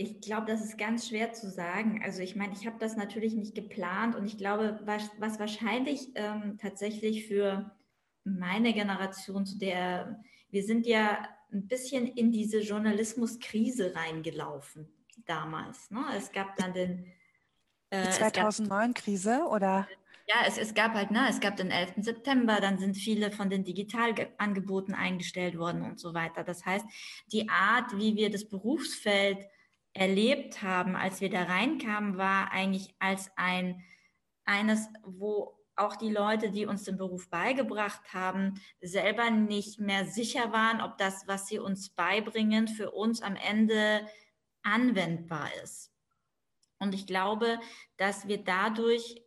Ich 0.00 0.20
glaube, 0.20 0.46
das 0.46 0.62
ist 0.62 0.78
ganz 0.78 1.08
schwer 1.08 1.32
zu 1.32 1.50
sagen. 1.50 2.00
Also 2.04 2.22
ich 2.22 2.36
meine, 2.36 2.52
ich 2.52 2.66
habe 2.66 2.76
das 2.78 2.96
natürlich 2.96 3.34
nicht 3.34 3.54
geplant 3.54 4.16
und 4.16 4.26
ich 4.26 4.38
glaube, 4.38 4.80
was, 4.84 5.10
was 5.18 5.38
wahrscheinlich 5.38 6.08
ähm, 6.14 6.58
tatsächlich 6.60 7.26
für 7.26 7.70
meine 8.24 8.72
Generation, 8.72 9.46
zu 9.46 9.58
der 9.58 10.22
wir 10.50 10.64
sind 10.64 10.86
ja 10.86 11.28
ein 11.52 11.68
bisschen 11.68 12.06
in 12.06 12.32
diese 12.32 12.60
Journalismuskrise 12.60 13.94
reingelaufen 13.94 14.88
damals. 15.26 15.90
Ne? 15.90 16.04
Es 16.16 16.32
gab 16.32 16.56
dann 16.56 16.72
den 16.72 17.06
äh, 17.90 18.08
2009-Krise 18.08 19.46
oder? 19.48 19.88
Ja, 20.26 20.46
es, 20.46 20.58
es 20.58 20.74
gab 20.74 20.94
halt, 20.94 21.10
ne, 21.10 21.26
es 21.28 21.40
gab 21.40 21.56
den 21.56 21.72
11. 21.72 21.94
September, 21.98 22.60
dann 22.60 22.78
sind 22.78 22.96
viele 22.96 23.32
von 23.32 23.50
den 23.50 23.64
Digitalangeboten 23.64 24.94
eingestellt 24.94 25.58
worden 25.58 25.82
und 25.82 25.98
so 25.98 26.14
weiter. 26.14 26.44
Das 26.44 26.64
heißt, 26.64 26.86
die 27.32 27.48
Art, 27.48 27.96
wie 27.96 28.14
wir 28.14 28.30
das 28.30 28.48
Berufsfeld 28.48 29.44
erlebt 29.92 30.62
haben, 30.62 30.96
als 30.96 31.20
wir 31.20 31.30
da 31.30 31.44
reinkamen, 31.44 32.16
war 32.16 32.52
eigentlich 32.52 32.94
als 32.98 33.30
ein 33.36 33.82
eines, 34.44 34.88
wo 35.04 35.56
auch 35.76 35.96
die 35.96 36.10
Leute, 36.10 36.50
die 36.50 36.66
uns 36.66 36.84
den 36.84 36.96
Beruf 36.96 37.30
beigebracht 37.30 38.12
haben, 38.12 38.60
selber 38.80 39.30
nicht 39.30 39.80
mehr 39.80 40.04
sicher 40.04 40.52
waren, 40.52 40.80
ob 40.80 40.98
das, 40.98 41.26
was 41.26 41.46
sie 41.46 41.58
uns 41.58 41.90
beibringen, 41.90 42.68
für 42.68 42.90
uns 42.90 43.22
am 43.22 43.36
Ende 43.36 44.06
anwendbar 44.62 45.48
ist. 45.62 45.90
Und 46.78 46.94
ich 46.94 47.06
glaube, 47.06 47.60
dass 47.96 48.28
wir 48.28 48.38
dadurch 48.38 49.22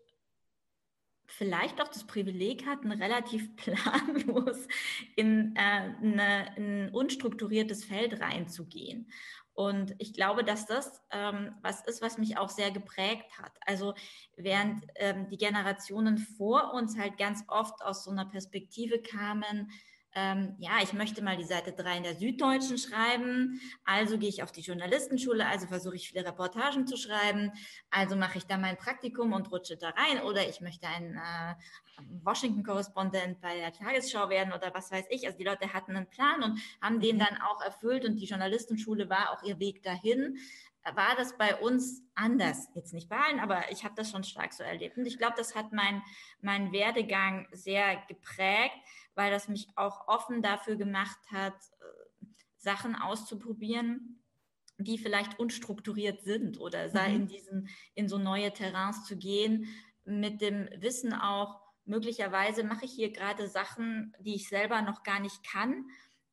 vielleicht 1.25 1.81
auch 1.81 1.87
das 1.87 2.05
Privileg 2.05 2.65
hatten, 2.67 2.91
relativ 2.91 3.55
planlos 3.55 4.67
in, 5.15 5.55
äh, 5.55 5.59
eine, 5.59 6.55
ein 6.57 6.89
unstrukturiertes 6.89 7.85
Feld 7.85 8.19
reinzugehen. 8.19 9.09
Und 9.53 9.93
ich 9.99 10.13
glaube, 10.13 10.43
dass 10.43 10.65
das 10.65 11.01
ähm, 11.11 11.55
was 11.61 11.85
ist, 11.85 12.01
was 12.01 12.17
mich 12.17 12.37
auch 12.37 12.49
sehr 12.49 12.71
geprägt 12.71 13.37
hat. 13.39 13.51
Also 13.65 13.93
während 14.35 14.85
ähm, 14.95 15.27
die 15.29 15.37
Generationen 15.37 16.17
vor 16.17 16.73
uns 16.73 16.97
halt 16.97 17.17
ganz 17.17 17.43
oft 17.47 17.83
aus 17.83 18.03
so 18.03 18.11
einer 18.11 18.25
Perspektive 18.25 18.99
kamen, 18.99 19.69
ähm, 20.15 20.55
ja, 20.59 20.73
ich 20.83 20.93
möchte 20.93 21.23
mal 21.23 21.37
die 21.37 21.43
Seite 21.43 21.71
3 21.71 21.97
in 21.97 22.03
der 22.03 22.15
Süddeutschen 22.15 22.77
schreiben, 22.77 23.59
also 23.83 24.17
gehe 24.19 24.29
ich 24.29 24.43
auf 24.43 24.51
die 24.51 24.61
Journalistenschule, 24.61 25.45
also 25.47 25.65
versuche 25.65 25.95
ich 25.95 26.09
viele 26.09 26.25
Reportagen 26.25 26.85
zu 26.85 26.97
schreiben, 26.97 27.51
also 27.89 28.15
mache 28.15 28.37
ich 28.37 28.45
da 28.45 28.57
mein 28.57 28.77
Praktikum 28.77 29.33
und 29.33 29.51
rutsche 29.51 29.75
da 29.75 29.89
rein 29.89 30.21
oder 30.21 30.47
ich 30.47 30.61
möchte 30.61 30.87
ein 30.87 31.15
äh, 31.15 31.55
Washington-Korrespondent 32.23 33.41
bei 33.41 33.55
der 33.55 33.73
Tagesschau 33.73 34.29
werden 34.29 34.53
oder 34.53 34.73
was 34.73 34.91
weiß 34.91 35.05
ich. 35.09 35.25
Also 35.25 35.37
die 35.37 35.43
Leute 35.43 35.73
hatten 35.73 35.95
einen 35.95 36.09
Plan 36.09 36.43
und 36.43 36.59
haben 36.81 36.99
den 36.99 37.19
dann 37.19 37.37
auch 37.41 37.61
erfüllt 37.61 38.05
und 38.05 38.17
die 38.17 38.25
Journalistenschule 38.25 39.09
war 39.09 39.31
auch 39.31 39.43
ihr 39.43 39.59
Weg 39.59 39.83
dahin 39.83 40.37
war 40.95 41.15
das 41.15 41.37
bei 41.37 41.55
uns 41.55 42.01
anders. 42.13 42.67
Jetzt 42.75 42.93
nicht 42.93 43.09
bei 43.09 43.17
allen, 43.17 43.39
aber 43.39 43.71
ich 43.71 43.83
habe 43.83 43.95
das 43.95 44.11
schon 44.11 44.23
stark 44.23 44.53
so 44.53 44.63
erlebt. 44.63 44.97
Und 44.97 45.05
ich 45.05 45.17
glaube, 45.17 45.35
das 45.37 45.55
hat 45.55 45.71
mein, 45.71 46.01
mein 46.41 46.71
Werdegang 46.71 47.47
sehr 47.51 48.03
geprägt, 48.07 48.75
weil 49.15 49.31
das 49.31 49.47
mich 49.47 49.67
auch 49.75 50.07
offen 50.07 50.41
dafür 50.41 50.75
gemacht 50.75 51.19
hat, 51.31 51.53
äh, 51.53 52.25
Sachen 52.57 52.95
auszuprobieren, 52.95 54.23
die 54.77 54.97
vielleicht 54.97 55.39
unstrukturiert 55.39 56.23
sind 56.23 56.59
oder 56.59 56.89
mhm. 56.89 57.15
in 57.15 57.27
diesen, 57.27 57.69
in 57.95 58.09
so 58.09 58.17
neue 58.17 58.51
Terrains 58.51 59.05
zu 59.05 59.17
gehen, 59.17 59.67
mit 60.05 60.41
dem 60.41 60.67
Wissen 60.77 61.13
auch, 61.13 61.61
möglicherweise 61.85 62.63
mache 62.63 62.85
ich 62.85 62.91
hier 62.91 63.11
gerade 63.11 63.47
Sachen, 63.47 64.15
die 64.19 64.35
ich 64.35 64.49
selber 64.49 64.81
noch 64.81 65.03
gar 65.03 65.19
nicht 65.19 65.43
kann, 65.45 65.85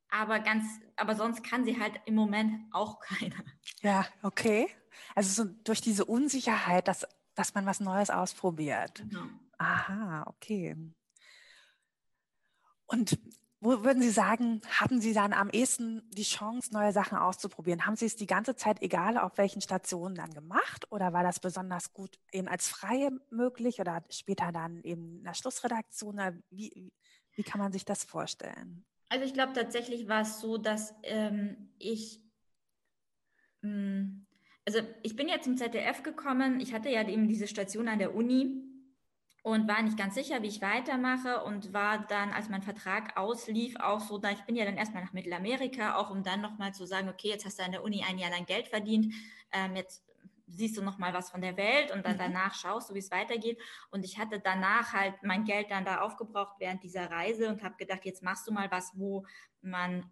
aber 0.09 0.41
ganz, 0.41 0.65
aber 0.97 1.15
sonst 1.15 1.43
kann 1.45 1.65
sie 1.65 1.81
halt 1.81 2.01
im 2.07 2.15
Moment 2.15 2.55
auch 2.73 2.99
keiner. 3.01 3.45
Ja, 3.83 4.07
okay. 4.23 4.69
Also 5.15 5.45
so 5.45 5.51
durch 5.65 5.81
diese 5.81 6.05
Unsicherheit, 6.05 6.89
dass, 6.89 7.07
dass 7.35 7.55
man 7.55 7.67
was 7.67 7.81
Neues 7.81 8.11
ausprobiert. 8.11 8.99
Genau. 9.09 9.27
Aha, 9.59 10.25
okay. 10.27 10.77
Und 12.87 13.19
wo 13.63 13.85
würden 13.85 14.03
Sie 14.03 14.11
sagen, 14.11 14.63
hatten 14.71 15.03
Sie 15.03 15.13
dann 15.13 15.35
am 15.35 15.51
ehesten 15.51 16.03
die 16.13 16.23
Chance, 16.23 16.73
neue 16.73 16.93
Sachen 16.93 17.19
auszuprobieren? 17.19 17.85
Haben 17.85 17.97
Sie 17.97 18.07
es 18.07 18.17
die 18.17 18.27
ganze 18.27 18.57
Zeit, 18.57 18.81
egal 18.81 19.19
auf 19.19 19.37
welchen 19.37 19.61
Stationen, 19.61 20.15
dann 20.15 20.33
gemacht? 20.33 20.91
Oder 20.91 21.13
war 21.13 21.23
das 21.23 21.41
besonders 21.41 21.93
gut 21.93 22.19
eben 22.33 22.49
als 22.49 22.69
Freie 22.69 23.11
möglich 23.31 23.79
oder 23.79 24.03
später 24.09 24.51
dann 24.51 24.83
eben 24.83 25.19
in 25.19 25.25
der 25.25 25.35
Schlussredaktion? 25.35 26.43
Wie, 26.51 26.91
wie 27.35 27.43
kann 27.43 27.61
man 27.61 27.71
sich 27.71 27.85
das 27.85 28.03
vorstellen? 28.05 28.85
Also 29.11 29.27
ich 29.27 29.35
glaube 29.35 29.53
tatsächlich 29.53 30.09
war 30.09 30.23
es 30.23 30.41
so, 30.41 30.57
dass 30.57 30.95
ähm, 31.03 31.71
ich, 31.79 32.23
mh, 33.61 33.71
hm, 33.71 34.27
also 34.65 34.81
ich 35.03 35.17
bin 35.17 35.29
ja 35.29 35.41
zum 35.41 35.57
ZDF 35.57 36.03
gekommen. 36.03 36.61
Ich 36.61 36.73
hatte 36.73 36.89
ja 36.91 37.07
eben 37.07 37.29
diese 37.29 37.47
Station 37.47 37.89
an 37.89 37.99
der 37.99 38.15
Uni 38.15 38.70
und 39.43 39.69
war 39.69 39.81
nicht 39.83 39.97
ganz 39.97 40.15
sicher, 40.15 40.43
wie 40.43 40.49
ich 40.49 40.61
weitermache 40.61 41.43
und 41.45 41.73
war 41.73 41.99
dann, 42.07 42.31
als 42.31 42.49
mein 42.49 42.63
Vertrag 42.63 43.17
auslief, 43.17 43.77
auch 43.81 44.01
so, 44.01 44.19
da 44.19 44.31
ich 44.31 44.43
bin 44.43 44.57
ja 44.57 44.65
dann 44.65 44.77
erstmal 44.77 45.03
nach 45.03 45.13
Mittelamerika, 45.13 45.97
auch 45.97 46.11
um 46.11 46.23
dann 46.23 46.41
nochmal 46.41 46.75
zu 46.75 46.87
sagen, 46.87 47.09
okay, 47.09 47.29
jetzt 47.29 47.47
hast 47.47 47.59
du 47.59 47.65
an 47.65 47.73
der 47.73 47.83
Uni 47.83 48.05
ein 48.07 48.19
Jahr 48.19 48.31
lang 48.31 48.45
Geld 48.45 48.69
verdient, 48.69 49.15
ähm, 49.53 49.77
jetzt 49.77 50.05
siehst 50.47 50.77
du 50.77 50.83
nochmal 50.83 51.15
was 51.15 51.31
von 51.31 51.41
der 51.41 51.57
Welt 51.57 51.91
und 51.93 52.05
dann 52.05 52.15
mhm. 52.15 52.21
danach 52.21 52.55
schaust 52.55 52.91
du, 52.91 52.95
wie 52.95 52.99
es 52.99 53.11
weitergeht. 53.11 53.59
Und 53.91 54.05
ich 54.05 54.19
hatte 54.19 54.41
danach 54.41 54.93
halt 54.93 55.23
mein 55.23 55.45
Geld 55.45 55.71
dann 55.71 55.85
da 55.85 56.01
aufgebraucht 56.01 56.57
während 56.59 56.83
dieser 56.83 57.11
Reise 57.11 57.49
und 57.49 57.63
habe 57.63 57.77
gedacht, 57.77 58.05
jetzt 58.05 58.23
machst 58.23 58.47
du 58.47 58.53
mal 58.53 58.71
was, 58.71 58.93
wo 58.97 59.25
man 59.63 60.11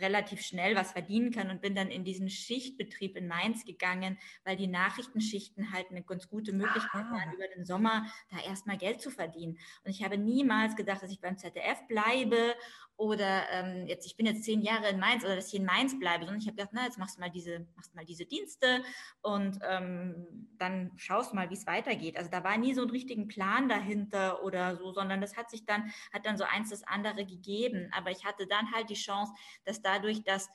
relativ 0.00 0.40
schnell 0.40 0.76
was 0.76 0.92
verdienen 0.92 1.30
kann 1.30 1.50
und 1.50 1.60
bin 1.60 1.74
dann 1.74 1.88
in 1.88 2.04
diesen 2.04 2.30
Schichtbetrieb 2.30 3.16
in 3.16 3.28
Mainz 3.28 3.64
gegangen, 3.64 4.18
weil 4.44 4.56
die 4.56 4.66
Nachrichtenschichten 4.66 5.72
halt 5.72 5.90
eine 5.90 6.02
ganz 6.02 6.28
gute 6.28 6.52
Möglichkeit 6.52 7.04
Aha. 7.04 7.12
waren, 7.12 7.34
über 7.34 7.48
den 7.48 7.64
Sommer 7.64 8.06
da 8.30 8.38
erstmal 8.38 8.78
Geld 8.78 9.00
zu 9.00 9.10
verdienen. 9.10 9.58
Und 9.84 9.90
ich 9.90 10.02
habe 10.04 10.18
niemals 10.18 10.76
gedacht, 10.76 11.02
dass 11.02 11.10
ich 11.10 11.20
beim 11.20 11.38
ZDF 11.38 11.86
bleibe 11.88 12.54
oder 12.98 13.48
ähm, 13.52 13.86
jetzt, 13.86 14.06
ich 14.06 14.16
bin 14.16 14.26
jetzt 14.26 14.42
zehn 14.42 14.60
Jahre 14.60 14.88
in 14.88 14.98
Mainz 14.98 15.24
oder 15.24 15.36
dass 15.36 15.48
ich 15.52 15.60
in 15.60 15.64
Mainz 15.64 15.96
bleibe, 15.98 16.24
sondern 16.24 16.40
ich 16.40 16.48
habe 16.48 16.56
gedacht, 16.56 16.72
na, 16.72 16.84
jetzt 16.84 16.98
machst 16.98 17.16
du 17.16 17.20
mal 17.20 17.30
diese, 17.30 17.64
machst 17.76 17.94
mal 17.94 18.04
diese 18.04 18.26
Dienste 18.26 18.82
und 19.22 19.60
ähm, 19.62 20.48
dann 20.58 20.90
schaust 20.96 21.32
mal, 21.32 21.48
wie 21.48 21.54
es 21.54 21.66
weitergeht. 21.66 22.18
Also 22.18 22.28
da 22.28 22.42
war 22.42 22.58
nie 22.58 22.74
so 22.74 22.82
ein 22.82 22.90
richtigen 22.90 23.28
Plan 23.28 23.68
dahinter 23.68 24.42
oder 24.42 24.76
so, 24.76 24.92
sondern 24.92 25.20
das 25.20 25.36
hat 25.36 25.48
sich 25.48 25.64
dann, 25.64 25.92
hat 26.12 26.26
dann 26.26 26.36
so 26.36 26.42
eins 26.42 26.70
das 26.70 26.82
andere 26.82 27.24
gegeben. 27.24 27.88
Aber 27.96 28.10
ich 28.10 28.24
hatte 28.24 28.48
dann 28.48 28.72
halt 28.72 28.90
die 28.90 28.94
Chance, 28.94 29.32
dass 29.64 29.80
dadurch, 29.80 30.24
dass 30.24 30.50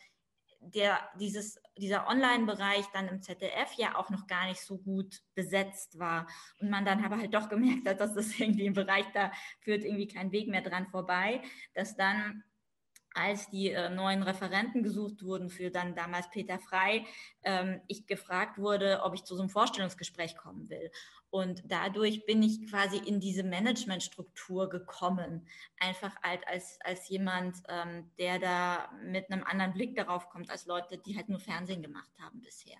der, 0.73 0.99
dieses, 1.19 1.59
dieser 1.77 2.07
Online-Bereich 2.07 2.85
dann 2.93 3.07
im 3.07 3.21
ZDF 3.21 3.73
ja 3.77 3.95
auch 3.95 4.09
noch 4.09 4.27
gar 4.27 4.47
nicht 4.47 4.61
so 4.61 4.77
gut 4.77 5.21
besetzt 5.35 5.99
war. 5.99 6.27
Und 6.59 6.69
man 6.69 6.85
dann 6.85 7.03
aber 7.03 7.17
halt 7.17 7.33
doch 7.33 7.49
gemerkt 7.49 7.87
hat, 7.87 7.99
dass 7.99 8.13
das 8.13 8.27
irgendwie 8.39 8.65
im 8.65 8.73
Bereich, 8.73 9.05
da 9.13 9.31
führt 9.61 9.83
irgendwie 9.83 10.07
kein 10.07 10.31
Weg 10.31 10.47
mehr 10.47 10.61
dran 10.61 10.87
vorbei, 10.87 11.41
dass 11.73 11.95
dann 11.95 12.43
als 13.15 13.49
die 13.49 13.69
äh, 13.69 13.89
neuen 13.89 14.23
Referenten 14.23 14.83
gesucht 14.83 15.23
wurden 15.23 15.49
für 15.49 15.69
dann 15.69 15.95
damals 15.95 16.29
Peter 16.31 16.59
Frei, 16.59 17.05
ähm, 17.43 17.81
ich 17.87 18.07
gefragt 18.07 18.57
wurde, 18.57 19.01
ob 19.03 19.13
ich 19.13 19.23
zu 19.23 19.35
so 19.35 19.43
einem 19.43 19.49
Vorstellungsgespräch 19.49 20.35
kommen 20.35 20.69
will. 20.69 20.91
Und 21.33 21.63
dadurch 21.65 22.27
bin 22.27 22.43
ich 22.43 22.69
quasi 22.69 22.97
in 22.97 23.19
diese 23.19 23.43
Managementstruktur 23.43 24.69
gekommen. 24.69 25.47
Einfach 25.79 26.15
halt 26.21 26.47
als, 26.47 26.77
als 26.83 27.09
jemand, 27.09 27.57
ähm, 27.69 28.11
der 28.19 28.37
da 28.37 28.91
mit 29.03 29.31
einem 29.31 29.43
anderen 29.43 29.73
Blick 29.73 29.95
darauf 29.95 30.29
kommt, 30.29 30.51
als 30.51 30.67
Leute, 30.67 30.99
die 30.99 31.17
halt 31.17 31.29
nur 31.29 31.39
Fernsehen 31.39 31.81
gemacht 31.81 32.11
haben 32.21 32.39
bisher. 32.41 32.77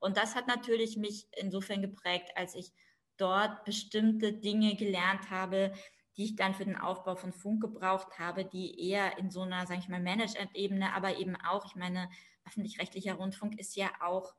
Und 0.00 0.18
das 0.18 0.34
hat 0.34 0.48
natürlich 0.48 0.98
mich 0.98 1.28
insofern 1.34 1.80
geprägt, 1.80 2.30
als 2.34 2.54
ich 2.54 2.72
dort 3.16 3.64
bestimmte 3.64 4.34
Dinge 4.34 4.76
gelernt 4.76 5.30
habe, 5.30 5.72
die 6.18 6.24
ich 6.24 6.36
dann 6.36 6.52
für 6.52 6.66
den 6.66 6.76
Aufbau 6.76 7.16
von 7.16 7.32
Funk 7.32 7.62
gebraucht 7.62 8.18
habe, 8.18 8.44
die 8.44 8.86
eher 8.86 9.16
in 9.16 9.30
so 9.30 9.40
einer, 9.40 9.66
sage 9.66 9.80
ich 9.80 9.88
mal, 9.88 10.02
Management-Ebene, 10.02 10.92
aber 10.92 11.16
eben 11.16 11.36
auch, 11.36 11.64
ich 11.64 11.74
meine, 11.74 12.10
öffentlich-rechtlicher 12.44 13.14
Rundfunk 13.14 13.58
ist 13.58 13.76
ja 13.76 13.90
auch 14.02 14.34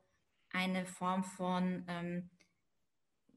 eine 0.52 0.86
Form 0.86 1.24
von 1.24 1.84
ähm, 1.88 2.30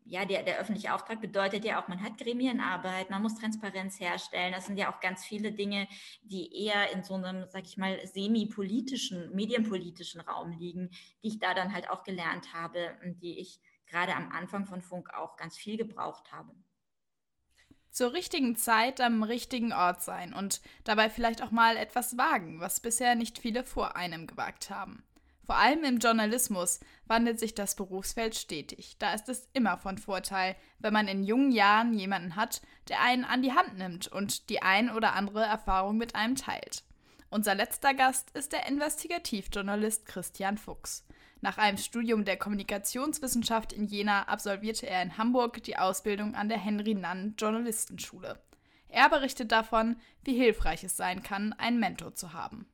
ja, 0.09 0.25
der, 0.25 0.43
der 0.43 0.59
öffentliche 0.59 0.95
Auftrag 0.95 1.21
bedeutet 1.21 1.65
ja 1.65 1.81
auch, 1.81 1.89
man 1.89 2.03
hat 2.03 2.17
Gremienarbeit, 2.17 3.11
man 3.11 3.23
muss 3.23 3.35
Transparenz 3.35 4.01
herstellen. 4.01 4.53
Das 4.53 4.67
sind 4.67 4.79
ja 4.79 4.91
auch 4.93 5.01
ganz 5.01 5.25
viele 5.25 5.53
Dinge, 5.53 5.87
die 6.23 6.65
eher 6.65 6.93
in 6.93 7.05
so 7.05 7.15
einem, 7.15 7.47
sag 7.51 7.67
ich 7.67 7.77
mal, 7.77 7.99
semi-politischen, 8.07 9.35
medienpolitischen 9.35 10.23
Raum 10.23 10.53
liegen, 10.53 10.91
die 11.23 11.29
ich 11.29 11.39
da 11.39 11.53
dann 11.53 11.75
halt 11.75 11.91
auch 11.91 12.05
gelernt 12.05 12.55
habe 12.55 12.97
und 13.05 13.23
die 13.23 13.39
ich 13.39 13.61
gerade 13.87 14.15
am 14.15 14.33
Anfang 14.33 14.65
von 14.65 14.81
Funk 14.81 15.13
auch 15.13 15.37
ganz 15.37 15.57
viel 15.57 15.77
gebraucht 15.77 16.33
habe. 16.33 16.55
Zur 17.91 18.13
richtigen 18.13 18.57
Zeit 18.57 19.01
am 19.01 19.23
richtigen 19.23 19.73
Ort 19.73 20.03
sein 20.03 20.33
und 20.33 20.61
dabei 20.85 21.11
vielleicht 21.11 21.43
auch 21.43 21.51
mal 21.51 21.77
etwas 21.77 22.17
wagen, 22.17 22.61
was 22.61 22.81
bisher 22.81 23.15
nicht 23.15 23.39
viele 23.39 23.65
vor 23.65 23.97
einem 23.97 24.27
gewagt 24.27 24.71
haben. 24.71 25.05
Vor 25.49 25.57
allem 25.57 25.83
im 25.83 25.99
Journalismus 25.99 26.79
wandelt 27.07 27.41
sich 27.41 27.55
das 27.55 27.75
Berufsfeld 27.75 28.35
stetig. 28.35 28.97
Da 28.99 29.15
ist 29.15 29.31
es 29.31 29.49
immer 29.55 29.79
von 29.79 29.97
Vorteil, 29.97 30.57
wenn 30.79 30.93
man 30.93 31.09
in 31.09 31.25
jungen 31.25 31.53
Jahren 31.53 31.95
jemanden 31.95 32.37
hat, 32.37 32.61
der 32.91 33.01
einen 33.01 33.25
an 33.25 33.41
die 33.41 33.53
Hand 33.53 33.79
nimmt 33.79 34.09
und 34.09 34.51
die 34.51 34.61
ein 34.61 34.91
oder 34.91 35.15
andere 35.15 35.43
Erfahrung 35.43 35.97
mit 35.97 36.15
einem 36.15 36.35
teilt. 36.35 36.85
Unser 37.31 37.55
letzter 37.55 37.95
Gast 37.95 38.29
ist 38.37 38.53
der 38.53 38.67
Investigativjournalist 38.67 40.05
Christian 40.05 40.59
Fuchs. 40.59 41.07
Nach 41.41 41.57
einem 41.57 41.79
Studium 41.79 42.27
der 42.27 42.37
Kommunikationswissenschaft 42.37 43.73
in 43.73 43.87
Jena 43.87 44.25
absolvierte 44.25 44.87
er 44.87 45.01
in 45.01 45.17
Hamburg 45.17 45.63
die 45.63 45.79
Ausbildung 45.79 46.35
an 46.35 46.51
der 46.51 46.59
Henry 46.59 46.93
Nann 46.93 47.37
Journalistenschule. 47.39 48.39
Er 48.91 49.09
berichtet 49.09 49.51
davon, 49.51 49.97
wie 50.25 50.37
hilfreich 50.37 50.85
es 50.85 50.99
sein 50.99 51.23
kann, 51.23 51.55
einen 51.55 51.81
Mentor 51.81 52.15
zu 52.15 52.35
haben 52.35 52.69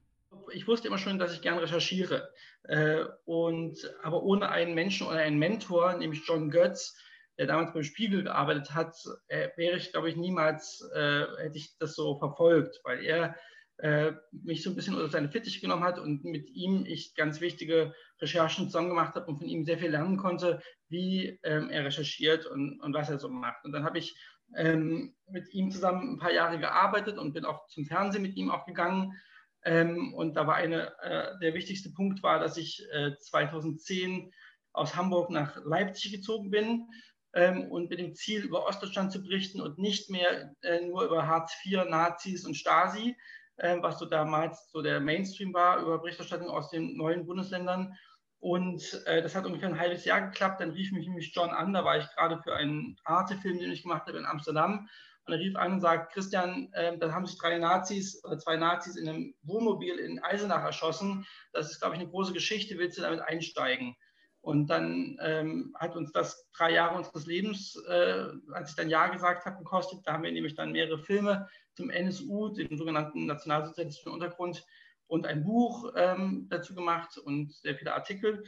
ich 0.55 0.67
wusste 0.67 0.89
immer 0.89 0.99
schon, 0.99 1.19
dass 1.19 1.35
ich 1.35 1.43
gern 1.43 1.59
recherchiere. 1.59 2.31
Äh, 2.65 3.05
und, 3.25 3.77
aber 4.03 4.23
ohne 4.23 4.49
einen 4.49 4.75
Menschen 4.75 5.07
oder 5.07 5.19
einen 5.19 5.39
Mentor, 5.39 5.95
nämlich 5.95 6.23
John 6.27 6.51
Götz, 6.51 6.97
der 7.39 7.47
damals 7.47 7.73
beim 7.73 7.83
Spiegel 7.83 8.23
gearbeitet 8.23 8.75
hat, 8.75 8.97
äh, 9.29 9.49
wäre 9.57 9.77
ich, 9.77 9.91
glaube 9.93 10.09
ich, 10.09 10.17
niemals, 10.17 10.89
äh, 10.95 11.27
hätte 11.39 11.59
ich 11.59 11.77
das 11.79 11.95
so 11.95 12.19
verfolgt, 12.19 12.81
weil 12.85 13.05
er 13.05 13.37
äh, 13.79 14.13
mich 14.31 14.63
so 14.63 14.71
ein 14.71 14.77
bisschen 14.77 14.95
unter 14.95 15.09
seine 15.09 15.29
Fittiche 15.29 15.61
genommen 15.61 15.83
hat 15.83 15.99
und 15.99 16.25
mit 16.25 16.49
ihm 16.51 16.87
ich 16.87 17.17
ganz 17.17 17.41
wichtige 17.41 17.93
Recherchen 18.21 18.67
zusammen 18.67 18.91
gemacht 18.91 19.17
habe 19.17 19.27
und 19.27 19.39
von 19.39 19.49
ihm 19.49 19.65
sehr 19.65 19.79
viel 19.79 19.91
lernen 19.91 20.17
konnte, 20.17 20.63
wie 20.89 21.41
ähm, 21.43 21.71
er 21.71 21.85
recherchiert 21.85 22.47
und, 22.47 22.81
und 22.81 22.95
was 22.95 23.11
er 23.11 23.19
so 23.19 23.29
macht. 23.29 23.65
Und 23.65 23.73
dann 23.73 23.85
habe 23.85 23.99
ich 23.99 24.17
ähm, 24.57 25.17
mit 25.29 25.53
ihm 25.53 25.73
zusammen 25.73 26.15
ein 26.15 26.19
paar 26.19 26.33
Jahre 26.33 26.61
gearbeitet 26.61 27.19
und 27.19 27.33
bin 27.33 27.45
auch 27.45 27.67
zum 27.67 27.85
Fernsehen 27.85 28.23
mit 28.23 28.37
ihm 28.37 28.51
auch 28.51 28.65
gegangen 28.65 29.21
ähm, 29.65 30.15
und 30.15 30.35
da 30.35 30.47
war 30.47 30.57
eine, 30.57 30.93
äh, 31.03 31.39
der 31.41 31.55
wichtigste 31.55 31.91
Punkt 31.91 32.23
war, 32.23 32.39
dass 32.39 32.57
ich 32.57 32.85
äh, 32.93 33.17
2010 33.19 34.33
aus 34.73 34.97
Hamburg 34.97 35.31
nach 35.31 35.57
Leipzig 35.65 36.13
gezogen 36.13 36.51
bin. 36.51 36.87
ähm, 37.35 37.71
und 37.71 37.91
mit 37.91 37.99
dem 37.99 38.15
Ziel, 38.15 38.43
über 38.43 38.67
Ostdeutschland 38.67 39.13
zu 39.13 39.23
berichten 39.23 39.61
und 39.61 39.79
nicht 39.79 40.09
mehr 40.11 40.55
äh, 40.63 40.81
nur 40.83 41.05
über 41.05 41.27
Hartz 41.27 41.53
IV, 41.65 41.85
Nazis 41.89 42.47
und 42.47 42.55
Stasi, 42.55 43.17
äh, 43.57 43.77
was 43.81 43.99
so 43.99 44.07
damals 44.07 44.71
so 44.71 44.83
der 44.83 45.01
Mainstream 45.01 45.53
war, 45.53 45.81
über 45.81 45.99
Berichterstattung 45.99 46.49
aus 46.49 46.71
den 46.71 46.97
neuen 46.97 47.27
Bundesländern. 47.27 47.97
Und 48.39 49.03
äh, 49.07 49.23
das 49.23 49.35
hat 49.35 49.47
ungefähr 49.47 49.69
ein 49.69 49.81
halbes 49.81 50.05
Jahr 50.05 50.21
geklappt. 50.21 50.61
Dann 50.61 50.71
rief 50.71 50.93
mich 50.93 51.09
nämlich 51.09 51.35
John 51.35 51.51
an, 51.51 51.73
da 51.73 51.85
war 51.85 51.99
ich 51.99 52.07
gerade 52.15 52.39
für 52.43 52.55
einen 52.55 52.97
Arte-Film, 53.05 53.59
den 53.59 53.73
ich 53.73 53.83
gemacht 53.83 54.07
habe 54.07 54.19
in 54.19 54.27
Amsterdam. 54.27 54.89
Und 55.27 55.33
er 55.33 55.39
rief 55.39 55.57
an 55.57 55.75
und 55.75 55.81
sagt, 55.81 56.13
Christian, 56.13 56.71
äh, 56.73 56.97
da 56.99 57.13
haben 57.13 57.27
sich 57.27 57.39
drei 57.39 57.59
Nazis 57.59 58.23
oder 58.25 58.39
zwei 58.39 58.57
Nazis 58.57 58.97
in 58.97 59.09
einem 59.09 59.35
Wohnmobil 59.43 59.99
in 59.99 60.23
Eisenach 60.23 60.65
erschossen. 60.65 61.27
Das 61.53 61.71
ist, 61.71 61.81
glaube 61.81 61.95
ich, 61.95 62.01
eine 62.01 62.11
große 62.11 62.33
Geschichte. 62.33 62.79
Willst 62.79 62.99
du 62.99 63.03
damit 63.03 63.21
einsteigen? 63.21 63.97
Und 64.43 64.67
dann 64.67 65.17
ähm, 65.23 65.75
hat 65.79 65.97
uns 65.97 66.13
das 66.13 66.51
drei 66.53 66.73
Jahre 66.73 66.99
unseres 66.99 67.25
Lebens, 67.25 67.83
äh, 67.89 68.27
als 68.53 68.71
ich 68.71 68.77
dann 68.77 68.91
Ja 68.91 69.09
gesagt 69.09 69.47
habe, 69.47 69.57
gekostet. 69.57 70.01
Da 70.05 70.13
haben 70.13 70.23
wir 70.23 70.33
nämlich 70.33 70.55
dann 70.55 70.73
mehrere 70.73 70.99
Filme 70.99 71.49
zum 71.73 71.89
NSU, 71.89 72.51
dem 72.51 72.77
sogenannten 72.77 73.25
nationalsozialistischen 73.25 74.13
Untergrund, 74.13 74.63
und 75.07 75.27
ein 75.27 75.45
Buch 75.45 75.93
ähm, 75.97 76.47
dazu 76.51 76.75
gemacht 76.75 77.19
und 77.19 77.53
sehr 77.53 77.77
viele 77.77 77.95
Artikel. 77.95 78.45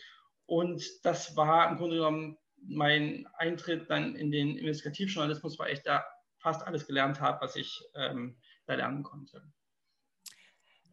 Und 0.47 0.83
das 1.04 1.37
war 1.37 1.71
im 1.71 1.76
Grunde 1.76 1.97
genommen 1.97 2.37
mein 2.62 3.26
Eintritt 3.38 3.88
dann 3.90 4.16
in 4.16 4.30
den 4.30 4.56
Investigativjournalismus, 4.56 5.59
weil 5.59 5.73
ich 5.73 5.83
da 5.83 6.04
fast 6.47 6.65
alles 6.65 6.87
gelernt 6.87 7.21
habe, 7.21 7.41
was 7.41 7.57
ich 7.57 7.83
ähm, 7.97 8.37
da 8.67 8.75
lernen 8.75 9.03
konnte. 9.03 9.43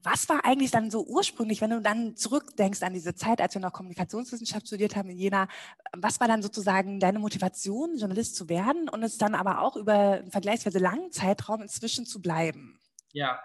Was 0.01 0.27
war 0.27 0.43
eigentlich 0.45 0.71
dann 0.71 0.89
so 0.89 1.05
ursprünglich, 1.05 1.61
wenn 1.61 1.69
du 1.69 1.79
dann 1.79 2.15
zurückdenkst 2.15 2.81
an 2.81 2.93
diese 2.93 3.13
Zeit, 3.13 3.39
als 3.39 3.53
wir 3.53 3.61
noch 3.61 3.71
Kommunikationswissenschaft 3.71 4.65
studiert 4.65 4.95
haben 4.95 5.11
in 5.11 5.17
Jena, 5.17 5.47
was 5.95 6.19
war 6.19 6.27
dann 6.27 6.41
sozusagen 6.41 6.99
deine 6.99 7.19
Motivation, 7.19 7.97
Journalist 7.97 8.35
zu 8.35 8.49
werden 8.49 8.89
und 8.89 9.03
es 9.03 9.19
dann 9.19 9.35
aber 9.35 9.61
auch 9.61 9.75
über 9.75 9.93
einen 9.93 10.31
vergleichsweise 10.31 10.79
langen 10.79 11.11
Zeitraum 11.11 11.61
inzwischen 11.61 12.07
zu 12.07 12.19
bleiben? 12.19 12.79
Ja, 13.11 13.39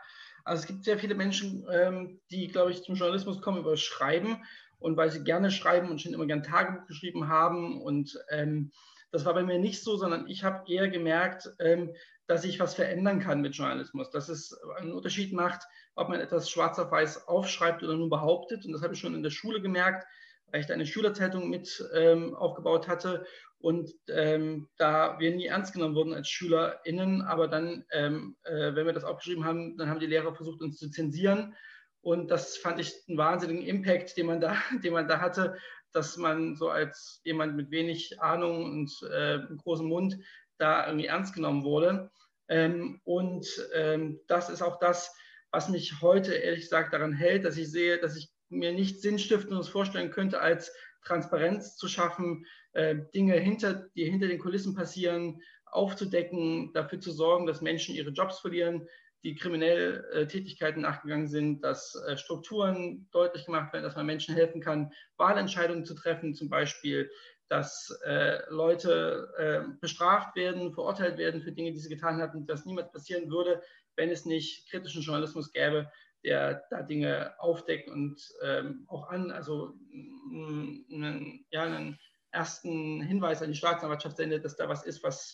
also 0.45 0.62
es 0.62 0.67
gibt 0.67 0.85
sehr 0.85 0.99
viele 0.99 1.15
Menschen, 1.15 1.67
ähm, 1.71 2.23
die, 2.31 2.49
glaube 2.49 2.71
ich, 2.71 2.83
zum 2.83 2.95
Journalismus 2.95 3.43
kommen 3.43 3.59
über 3.59 3.77
Schreiben 3.77 4.43
und 4.79 4.97
weil 4.97 5.11
sie 5.11 5.25
gerne 5.25 5.50
schreiben 5.50 5.91
und 5.91 6.00
schon 6.00 6.15
immer 6.15 6.27
gerne 6.27 6.41
Tagebuch 6.41 6.87
geschrieben 6.87 7.29
haben 7.29 7.83
und 7.83 8.19
ähm, 8.31 8.73
das 9.11 9.25
war 9.25 9.35
bei 9.35 9.43
mir 9.43 9.59
nicht 9.59 9.83
so, 9.83 9.97
sondern 9.97 10.29
ich 10.29 10.45
habe 10.45 10.71
eher 10.71 10.88
gemerkt, 10.88 11.50
ähm, 11.59 11.95
dass 12.27 12.45
ich 12.45 12.61
was 12.61 12.75
verändern 12.75 13.21
kann 13.21 13.41
mit 13.41 13.55
Journalismus, 13.55 14.11
dass 14.11 14.29
es 14.29 14.59
einen 14.77 14.93
Unterschied 14.93 15.33
macht, 15.33 15.62
ob 15.95 16.09
man 16.11 16.21
etwas 16.21 16.50
schwarz 16.50 16.79
auf 16.79 16.91
weiß 16.91 17.27
aufschreibt 17.27 17.83
oder 17.83 17.97
nur 17.97 18.11
behauptet. 18.11 18.67
Und 18.67 18.73
das 18.73 18.83
habe 18.83 18.95
ich 18.95 19.00
schon 19.00 19.15
in 19.15 19.23
der 19.23 19.31
Schule 19.31 19.62
gemerkt, 19.62 20.07
weil 20.50 20.61
ich 20.61 20.67
da 20.67 20.75
eine 20.75 20.87
Schülerzeitung 20.87 21.49
mit 21.49 21.83
ähm, 21.95 22.35
aufgebaut 22.35 22.87
hatte 22.87 23.25
und 23.61 23.93
ähm, 24.09 24.69
da 24.77 25.19
wir 25.19 25.35
nie 25.35 25.47
ernst 25.47 25.73
genommen 25.73 25.97
wurden 25.97 26.15
als 26.15 26.29
SchülerInnen, 26.29 27.23
aber 27.23 27.49
dann, 27.49 27.85
ähm, 27.91 28.37
äh, 28.45 28.75
wenn 28.75 28.87
wir 28.87 28.93
das 28.93 29.05
aufgeschrieben 29.05 29.45
haben, 29.45 29.77
dann 29.77 29.88
haben 29.88 30.00
die 30.00 30.07
Lehrer 30.07 30.35
versucht, 30.35 30.62
uns 30.62 30.79
zu 30.79 30.91
zensieren. 30.91 31.57
Und 32.00 32.31
das 32.31 32.57
fand 32.57 32.79
ich 32.79 32.95
einen 33.09 33.19
wahnsinnigen 33.19 33.65
Impact, 33.65 34.17
den 34.17 34.27
man 34.27 34.41
da, 34.41 34.57
den 34.85 34.93
man 34.93 35.09
da 35.09 35.21
hatte, 35.21 35.57
dass 35.92 36.16
man 36.16 36.57
so 36.57 36.68
als 36.68 37.21
jemand 37.25 37.57
mit 37.57 37.71
wenig 37.71 38.21
Ahnung 38.21 38.64
und 38.64 39.11
äh, 39.11 39.40
großen 39.62 39.87
Mund 39.87 40.18
da 40.59 40.87
irgendwie 40.87 41.07
ernst 41.07 41.35
genommen 41.35 41.64
wurde. 41.64 42.11
Ähm, 42.49 43.00
und 43.04 43.47
ähm, 43.75 44.21
das 44.26 44.50
ist 44.50 44.62
auch 44.62 44.78
das, 44.78 45.14
was 45.50 45.68
mich 45.68 46.00
heute 46.00 46.35
ehrlich 46.35 46.62
gesagt 46.62 46.92
daran 46.92 47.12
hält, 47.12 47.45
dass 47.45 47.57
ich 47.57 47.71
sehe, 47.71 47.99
dass 47.99 48.16
ich 48.16 48.30
mir 48.49 48.73
nicht 48.73 49.00
Sinnstiftendes 49.00 49.68
vorstellen 49.68 50.11
könnte, 50.11 50.40
als 50.40 50.73
Transparenz 51.04 51.76
zu 51.76 51.88
schaffen, 51.88 52.47
äh, 52.73 52.97
Dinge, 53.14 53.35
hinter, 53.35 53.88
die 53.95 54.04
hinter 54.04 54.28
den 54.28 54.38
Kulissen 54.38 54.75
passieren, 54.75 55.40
aufzudecken, 55.66 56.73
dafür 56.73 57.00
zu 57.00 57.12
sorgen, 57.12 57.47
dass 57.47 57.61
Menschen 57.61 57.95
ihre 57.95 58.11
Jobs 58.11 58.40
verlieren, 58.40 58.88
die 59.25 59.34
kriminell 59.34 60.04
äh, 60.12 60.26
Tätigkeiten 60.26 60.82
nachgegangen 60.82 61.28
sind, 61.28 61.62
dass 61.62 61.94
äh, 62.06 62.16
Strukturen 62.16 63.08
deutlich 63.10 63.46
gemacht 63.46 63.72
werden, 63.72 63.82
dass 63.82 63.96
man 63.96 64.07
Menschen 64.07 64.35
helfen 64.35 64.61
kann, 64.61 64.92
Wahlentscheidungen 65.16 65.85
zu 65.85 65.94
treffen, 65.94 66.35
zum 66.35 66.48
Beispiel, 66.48 67.11
dass 67.48 67.90
äh, 68.04 68.40
Leute 68.50 69.74
bestraft 69.81 70.37
werden, 70.37 70.74
verurteilt 70.74 71.16
werden 71.16 71.40
für 71.40 71.50
Dinge, 71.50 71.72
die 71.72 71.78
sie 71.78 71.88
getan 71.88 72.20
hatten, 72.20 72.46
dass 72.46 72.66
niemals 72.66 72.92
passieren 72.92 73.31
würde, 73.31 73.62
wenn 73.96 74.11
es 74.11 74.26
nicht 74.26 74.68
kritischen 74.70 75.00
Journalismus 75.00 75.50
gäbe, 75.50 75.90
der 76.24 76.64
da 76.68 76.83
Dinge 76.83 77.33
aufdeckt 77.38 77.88
und 77.88 78.20
ähm, 78.42 78.85
auch 78.87 79.09
an, 79.09 79.31
also 79.31 79.72
einen, 79.90 81.46
ja, 81.48 81.62
einen 81.62 81.98
ersten 82.33 83.00
Hinweis 83.00 83.40
an 83.40 83.48
die 83.50 83.57
Staatsanwaltschaft 83.57 84.18
sendet, 84.18 84.44
dass 84.44 84.57
da 84.57 84.68
was 84.68 84.85
ist, 84.85 85.02
was 85.02 85.33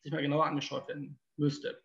sich 0.00 0.10
mal 0.10 0.22
genauer 0.22 0.46
angeschaut 0.46 0.88
werden 0.88 1.20
müsste. 1.36 1.80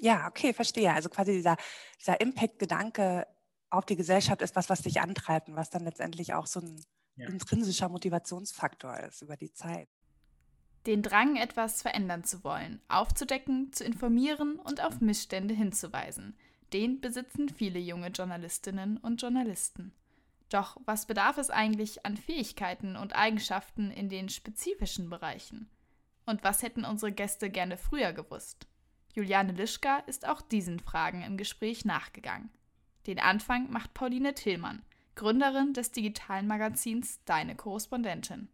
Ja, 0.00 0.26
okay, 0.28 0.52
verstehe. 0.52 0.92
Also 0.92 1.08
quasi 1.08 1.32
dieser, 1.32 1.56
dieser 2.00 2.20
Impact-Gedanke 2.20 3.26
auf 3.70 3.86
die 3.86 3.96
Gesellschaft 3.96 4.42
ist 4.42 4.56
was, 4.56 4.70
was 4.70 4.82
dich 4.82 5.00
antreibt 5.00 5.48
und 5.48 5.56
was 5.56 5.70
dann 5.70 5.84
letztendlich 5.84 6.34
auch 6.34 6.46
so 6.46 6.60
ein 6.60 6.84
ja. 7.16 7.28
intrinsischer 7.28 7.88
Motivationsfaktor 7.88 8.98
ist 9.00 9.22
über 9.22 9.36
die 9.36 9.52
Zeit. 9.52 9.88
Den 10.86 11.02
Drang, 11.02 11.36
etwas 11.36 11.82
verändern 11.82 12.24
zu 12.24 12.44
wollen, 12.44 12.80
aufzudecken, 12.88 13.72
zu 13.72 13.84
informieren 13.84 14.58
und 14.58 14.84
auf 14.84 15.00
Missstände 15.00 15.54
hinzuweisen, 15.54 16.36
den 16.72 17.00
besitzen 17.00 17.48
viele 17.48 17.78
junge 17.78 18.08
Journalistinnen 18.08 18.98
und 18.98 19.22
Journalisten. 19.22 19.92
Doch 20.50 20.76
was 20.84 21.06
bedarf 21.06 21.38
es 21.38 21.50
eigentlich 21.50 22.04
an 22.04 22.16
Fähigkeiten 22.16 22.96
und 22.96 23.14
Eigenschaften 23.14 23.90
in 23.90 24.08
den 24.08 24.28
spezifischen 24.28 25.08
Bereichen? 25.08 25.70
Und 26.26 26.44
was 26.44 26.62
hätten 26.62 26.84
unsere 26.84 27.12
Gäste 27.12 27.50
gerne 27.50 27.76
früher 27.76 28.12
gewusst? 28.12 28.66
Juliane 29.14 29.52
Lischka 29.52 29.98
ist 30.06 30.26
auch 30.26 30.40
diesen 30.42 30.80
Fragen 30.80 31.22
im 31.22 31.36
Gespräch 31.36 31.84
nachgegangen. 31.84 32.50
Den 33.06 33.20
Anfang 33.20 33.70
macht 33.70 33.94
Pauline 33.94 34.34
Tillmann, 34.34 34.82
Gründerin 35.14 35.72
des 35.72 35.92
digitalen 35.92 36.48
Magazins 36.48 37.20
Deine 37.24 37.54
Korrespondentin. 37.54 38.48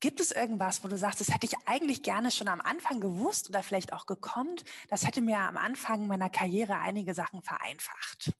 Gibt 0.00 0.20
es 0.20 0.32
irgendwas, 0.32 0.84
wo 0.84 0.88
du 0.88 0.98
sagst, 0.98 1.20
das 1.20 1.32
hätte 1.32 1.46
ich 1.46 1.56
eigentlich 1.66 2.02
gerne 2.02 2.30
schon 2.30 2.48
am 2.48 2.60
Anfang 2.60 3.00
gewusst 3.00 3.48
oder 3.48 3.62
vielleicht 3.62 3.94
auch 3.94 4.04
gekonnt? 4.04 4.64
Das 4.90 5.06
hätte 5.06 5.22
mir 5.22 5.38
am 5.38 5.56
Anfang 5.56 6.06
meiner 6.06 6.28
Karriere 6.28 6.78
einige 6.78 7.14
Sachen 7.14 7.40
vereinfacht. 7.40 8.34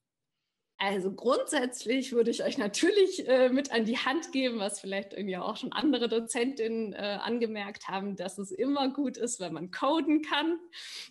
Also 0.83 1.11
grundsätzlich 1.11 2.11
würde 2.11 2.31
ich 2.31 2.43
euch 2.43 2.57
natürlich 2.57 3.27
äh, 3.27 3.49
mit 3.49 3.71
an 3.71 3.85
die 3.85 3.99
Hand 3.99 4.31
geben, 4.31 4.57
was 4.57 4.79
vielleicht 4.79 5.13
irgendwie 5.13 5.37
auch 5.37 5.55
schon 5.55 5.71
andere 5.73 6.09
Dozentinnen 6.09 6.93
äh, 6.93 7.19
angemerkt 7.21 7.87
haben, 7.87 8.15
dass 8.15 8.39
es 8.39 8.49
immer 8.49 8.91
gut 8.91 9.15
ist, 9.15 9.39
wenn 9.39 9.53
man 9.53 9.69
coden 9.69 10.23
kann. 10.23 10.57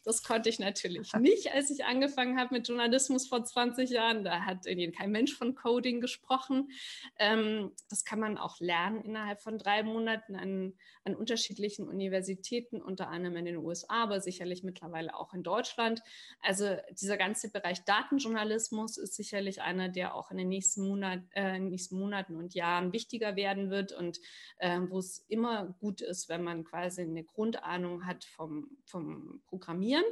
Das 0.03 0.25
konnte 0.25 0.49
ich 0.49 0.59
natürlich 0.59 1.13
nicht, 1.13 1.55
als 1.55 1.71
ich 1.71 1.85
angefangen 1.85 2.37
habe 2.37 2.57
mit 2.57 2.67
Journalismus 2.67 3.29
vor 3.29 3.45
20 3.45 3.91
Jahren. 3.91 4.25
Da 4.25 4.41
hat 4.41 4.67
irgendwie 4.67 4.91
kein 4.91 5.13
Mensch 5.13 5.37
von 5.37 5.55
Coding 5.55 6.01
gesprochen. 6.01 6.73
Ähm, 7.21 7.71
das 7.89 8.05
kann 8.05 8.19
man 8.19 8.39
auch 8.39 8.59
lernen 8.59 9.01
innerhalb 9.03 9.41
von 9.41 9.57
drei 9.57 9.85
Monaten 9.85 10.35
an, 10.35 10.75
an 11.05 11.15
unterschiedlichen 11.15 11.87
Universitäten, 11.87 12.83
unter 12.83 13.07
anderem 13.07 13.37
in 13.37 13.45
den 13.45 13.57
USA, 13.59 14.03
aber 14.03 14.21
sicherlich 14.21 14.65
mittlerweile 14.65 15.15
auch 15.15 15.33
in 15.33 15.45
Deutschland. 15.45 16.03
Also 16.41 16.77
dieser 17.01 17.17
ganze 17.17 17.53
Bereich 17.53 17.85
Datenjournalismus 17.85 18.97
ist 18.97 19.15
sicherlich 19.15 19.60
einer, 19.61 19.89
der 19.89 20.15
auch 20.15 20.31
in 20.31 20.39
den 20.39 20.49
nächsten, 20.49 20.87
Monat, 20.87 21.21
äh, 21.35 21.59
nächsten 21.59 21.99
Monaten 21.99 22.37
und 22.37 22.55
Jahren 22.55 22.93
wichtiger 22.93 23.37
werden 23.37 23.71
wird 23.71 23.93
und 23.93 24.21
äh, 24.59 24.81
wo 24.89 24.99
es 24.99 25.19
immer 25.29 25.75
gut 25.81 26.01
ist, 26.01 26.29
wenn 26.29 26.43
man 26.43 26.65
quasi 26.65 27.03
eine 27.03 27.25
Grundahnung 27.25 28.07
hat 28.07 28.25
vom, 28.25 28.71
vom 28.85 29.43
Programmieren. 29.47 30.05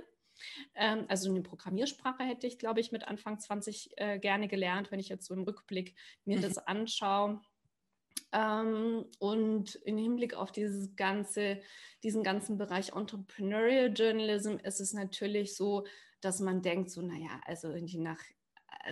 Ähm, 0.75 1.05
also 1.09 1.31
eine 1.31 1.43
Programmiersprache 1.43 2.23
hätte 2.23 2.47
ich, 2.47 2.59
glaube 2.59 2.81
ich, 2.81 2.93
mit 2.93 3.07
Anfang 3.07 3.39
20 3.39 3.93
äh, 3.97 4.19
gerne 4.19 4.49
gelernt, 4.49 4.91
wenn 4.91 5.01
ich 5.01 5.09
jetzt 5.09 5.27
so 5.27 5.35
im 5.35 5.43
Rückblick 5.43 5.95
mir 6.25 6.39
mhm. 6.39 6.43
das 6.43 6.59
anschaue. 6.59 7.41
Ähm, 8.33 9.07
und 9.19 9.77
im 9.77 9.97
Hinblick 9.97 10.35
auf 10.35 10.53
dieses 10.53 10.95
ganze, 10.97 11.61
diesen 12.03 12.23
ganzen 12.23 12.59
Bereich 12.59 12.95
Entrepreneurial 12.95 13.93
Journalism 13.93 14.57
ist 14.63 14.81
es 14.81 14.93
natürlich 14.93 15.57
so, 15.57 15.87
dass 16.21 16.41
man 16.41 16.63
denkt, 16.63 16.91
so, 16.91 17.01
naja, 17.01 17.41
also 17.47 17.71
irgendwie 17.71 17.99
nach 17.99 18.21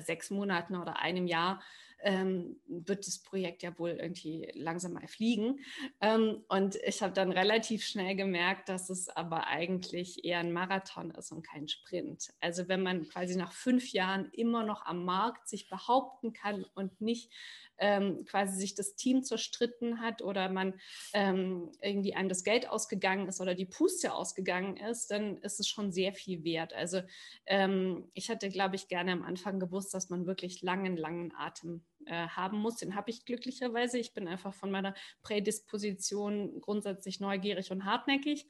sechs 0.01 0.31
Monaten 0.31 0.77
oder 0.77 1.01
einem 1.01 1.27
Jahr 1.27 1.61
ähm, 2.03 2.61
wird 2.67 3.07
das 3.07 3.19
Projekt 3.19 3.63
ja 3.63 3.77
wohl 3.79 3.91
irgendwie 3.91 4.51
langsam 4.55 4.93
mal 4.93 5.07
fliegen. 5.09 5.61
Ähm, 6.01 6.45
und 6.49 6.77
ich 6.77 7.03
habe 7.03 7.13
dann 7.13 7.33
relativ 7.33 7.85
schnell 7.85 8.15
gemerkt, 8.17 8.69
dass 8.69 8.91
es 8.91 9.09
aber 9.09 9.47
eigentlich 9.47 10.25
eher 10.25 10.41
ein 10.41 10.53
Marathon 10.53 11.11
ist 11.13 11.33
und 11.33 11.47
kein 11.47 11.69
Sprint. 11.69 12.33
Also 12.41 12.69
wenn 12.69 12.83
man 12.83 13.09
quasi 13.09 13.37
nach 13.37 13.53
fünf 13.53 13.93
Jahren 13.93 14.31
immer 14.33 14.63
noch 14.63 14.85
am 14.85 15.05
Markt 15.05 15.49
sich 15.49 15.69
behaupten 15.69 16.33
kann 16.33 16.65
und 16.75 17.01
nicht 17.01 17.33
ähm, 17.79 18.25
quasi 18.25 18.57
sich 18.59 18.75
das 18.75 18.95
Team 18.95 19.23
zerstritten 19.23 20.01
hat 20.01 20.23
oder 20.23 20.49
man 20.49 20.75
ähm, 21.13 21.73
irgendwie 21.81 22.15
einem 22.15 22.29
das 22.29 22.45
Geld 22.45 22.69
ausgegangen 22.69 23.29
ist 23.29 23.41
oder 23.41 23.55
die 23.55 23.67
Puste 23.67 24.15
ausgegangen 24.15 24.77
ist, 24.77 25.11
dann 25.11 25.39
ist 25.39 25.61
es 25.61 25.69
schon 25.69 25.93
sehr 25.93 26.13
viel 26.13 26.45
wert. 26.45 26.73
Also 26.73 27.03
ähm, 27.47 28.11
ich 28.15 28.29
hätte, 28.29 28.49
glaube 28.49 28.77
ich, 28.77 28.89
gerne 28.89 29.13
am 29.13 29.23
Anfang 29.23 29.61
gewusst, 29.61 29.95
dass 29.95 30.11
man 30.11 30.27
wirklich 30.27 30.63
langen, 30.63 30.97
langen 30.97 31.33
Atem 31.37 31.85
äh, 32.07 32.29
haben 32.29 32.59
muss. 32.59 32.77
Den 32.77 32.95
habe 32.95 33.11
ich 33.11 33.25
glücklicherweise. 33.25 33.99
Ich 33.99 34.15
bin 34.15 34.29
einfach 34.29 34.55
von 34.55 34.71
meiner 34.71 34.95
Prädisposition 35.23 36.61
grundsätzlich 36.61 37.21
neugierig 37.21 37.71
und 37.71 37.85
hartnäckig, 37.85 38.47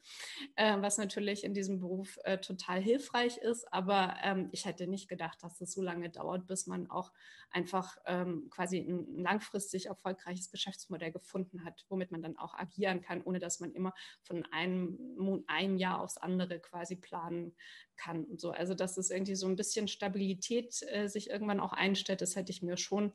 äh, 0.56 0.76
was 0.80 0.98
natürlich 0.98 1.44
in 1.44 1.54
diesem 1.54 1.80
Beruf 1.80 2.18
äh, 2.24 2.38
total 2.38 2.80
hilfreich 2.80 3.38
ist. 3.38 3.72
Aber 3.72 4.16
ähm, 4.22 4.48
ich 4.52 4.64
hätte 4.66 4.86
nicht 4.86 5.08
gedacht, 5.08 5.42
dass 5.42 5.60
es 5.60 5.72
so 5.72 5.82
lange 5.82 6.10
dauert, 6.10 6.46
bis 6.46 6.66
man 6.66 6.88
auch 6.90 7.12
einfach 7.50 7.96
ähm, 8.06 8.48
quasi 8.50 8.78
ein 8.78 9.18
langfristig 9.18 9.86
erfolgreiches 9.86 10.50
Geschäftsmodell 10.50 11.12
gefunden 11.12 11.64
hat, 11.64 11.84
womit 11.88 12.10
man 12.10 12.22
dann 12.22 12.36
auch 12.36 12.54
agieren 12.54 13.00
kann, 13.00 13.22
ohne 13.22 13.38
dass 13.38 13.60
man 13.60 13.72
immer 13.72 13.92
von 14.22 14.44
einem, 14.52 15.44
einem 15.46 15.76
Jahr 15.76 16.00
aufs 16.00 16.18
andere 16.18 16.60
quasi 16.60 16.96
planen 16.96 17.56
kann 17.96 18.24
und 18.24 18.40
so. 18.40 18.50
Also 18.50 18.74
dass 18.74 18.96
es 18.96 19.10
irgendwie 19.10 19.36
so 19.36 19.46
ein 19.46 19.56
bisschen 19.56 19.88
Stabilität 19.88 20.80
äh, 20.90 21.08
sich 21.08 21.30
irgendwann 21.30 21.60
auch 21.60 21.72
einstellt, 21.72 22.20
das 22.20 22.36
hätte 22.36 22.52
ich 22.52 22.62
mir 22.62 22.76
schon 22.76 23.12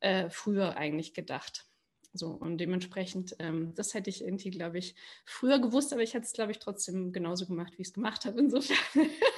äh, 0.00 0.30
früher 0.30 0.76
eigentlich 0.76 1.14
gedacht. 1.14 1.66
So, 2.16 2.28
und 2.28 2.58
dementsprechend, 2.58 3.34
ähm, 3.40 3.74
das 3.74 3.92
hätte 3.92 4.08
ich 4.08 4.22
irgendwie, 4.22 4.50
glaube 4.50 4.78
ich, 4.78 4.94
früher 5.24 5.58
gewusst, 5.58 5.92
aber 5.92 6.02
ich 6.02 6.14
hätte 6.14 6.24
es, 6.26 6.32
glaube 6.32 6.52
ich, 6.52 6.60
trotzdem 6.60 7.12
genauso 7.12 7.44
gemacht, 7.44 7.72
wie 7.76 7.82
ich 7.82 7.88
es 7.88 7.94
gemacht 7.94 8.24
habe. 8.24 8.38
Insofern. 8.38 8.78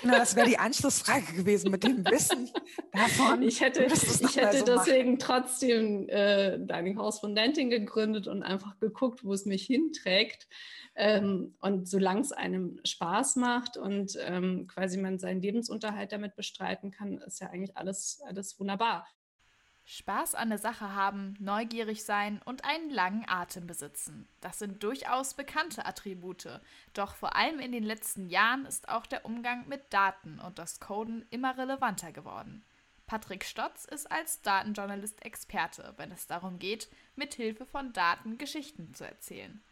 Na, 0.02 0.18
das 0.18 0.36
wäre 0.36 0.46
die 0.46 0.58
Anschlussfrage 0.58 1.32
gewesen 1.32 1.70
mit 1.70 1.84
dem 1.84 2.04
Wissen 2.04 2.50
davon. 2.92 3.40
Ich 3.42 3.62
hätte, 3.62 3.84
ich 3.84 4.36
hätte 4.36 4.58
so 4.58 4.64
deswegen 4.66 5.12
machen. 5.12 5.18
trotzdem 5.20 6.06
äh, 6.10 6.58
deine 6.58 6.94
Korrespondentin 6.94 7.70
gegründet 7.70 8.28
und 8.28 8.42
einfach 8.42 8.78
geguckt, 8.78 9.24
wo 9.24 9.32
es 9.32 9.46
mich 9.46 9.64
hinträgt. 9.64 10.46
Ähm, 10.96 11.54
und 11.60 11.88
solange 11.88 12.20
es 12.20 12.32
einem 12.32 12.78
Spaß 12.84 13.36
macht 13.36 13.78
und 13.78 14.18
ähm, 14.20 14.66
quasi 14.66 14.98
man 14.98 15.18
seinen 15.18 15.40
Lebensunterhalt 15.40 16.12
damit 16.12 16.36
bestreiten 16.36 16.90
kann, 16.90 17.18
ist 17.18 17.40
ja 17.40 17.48
eigentlich 17.48 17.76
alles, 17.76 18.20
alles 18.26 18.60
wunderbar. 18.60 19.06
Spaß 19.88 20.34
an 20.34 20.48
der 20.48 20.58
Sache 20.58 20.94
haben, 20.94 21.36
neugierig 21.38 22.04
sein 22.04 22.42
und 22.44 22.64
einen 22.64 22.90
langen 22.90 23.24
Atem 23.28 23.68
besitzen. 23.68 24.26
Das 24.40 24.58
sind 24.58 24.82
durchaus 24.82 25.34
bekannte 25.34 25.86
Attribute. 25.86 26.60
Doch 26.92 27.14
vor 27.14 27.36
allem 27.36 27.60
in 27.60 27.70
den 27.70 27.84
letzten 27.84 28.28
Jahren 28.28 28.66
ist 28.66 28.88
auch 28.88 29.06
der 29.06 29.24
Umgang 29.24 29.68
mit 29.68 29.92
Daten 29.92 30.40
und 30.40 30.58
das 30.58 30.80
Coden 30.80 31.24
immer 31.30 31.56
relevanter 31.56 32.10
geworden. 32.10 32.64
Patrick 33.06 33.44
Stotz 33.44 33.84
ist 33.84 34.10
als 34.10 34.42
Datenjournalist 34.42 35.24
Experte, 35.24 35.94
wenn 35.96 36.10
es 36.10 36.26
darum 36.26 36.58
geht, 36.58 36.88
mit 37.14 37.34
Hilfe 37.34 37.64
von 37.64 37.92
Daten 37.92 38.38
Geschichten 38.38 38.92
zu 38.92 39.04
erzählen. 39.04 39.62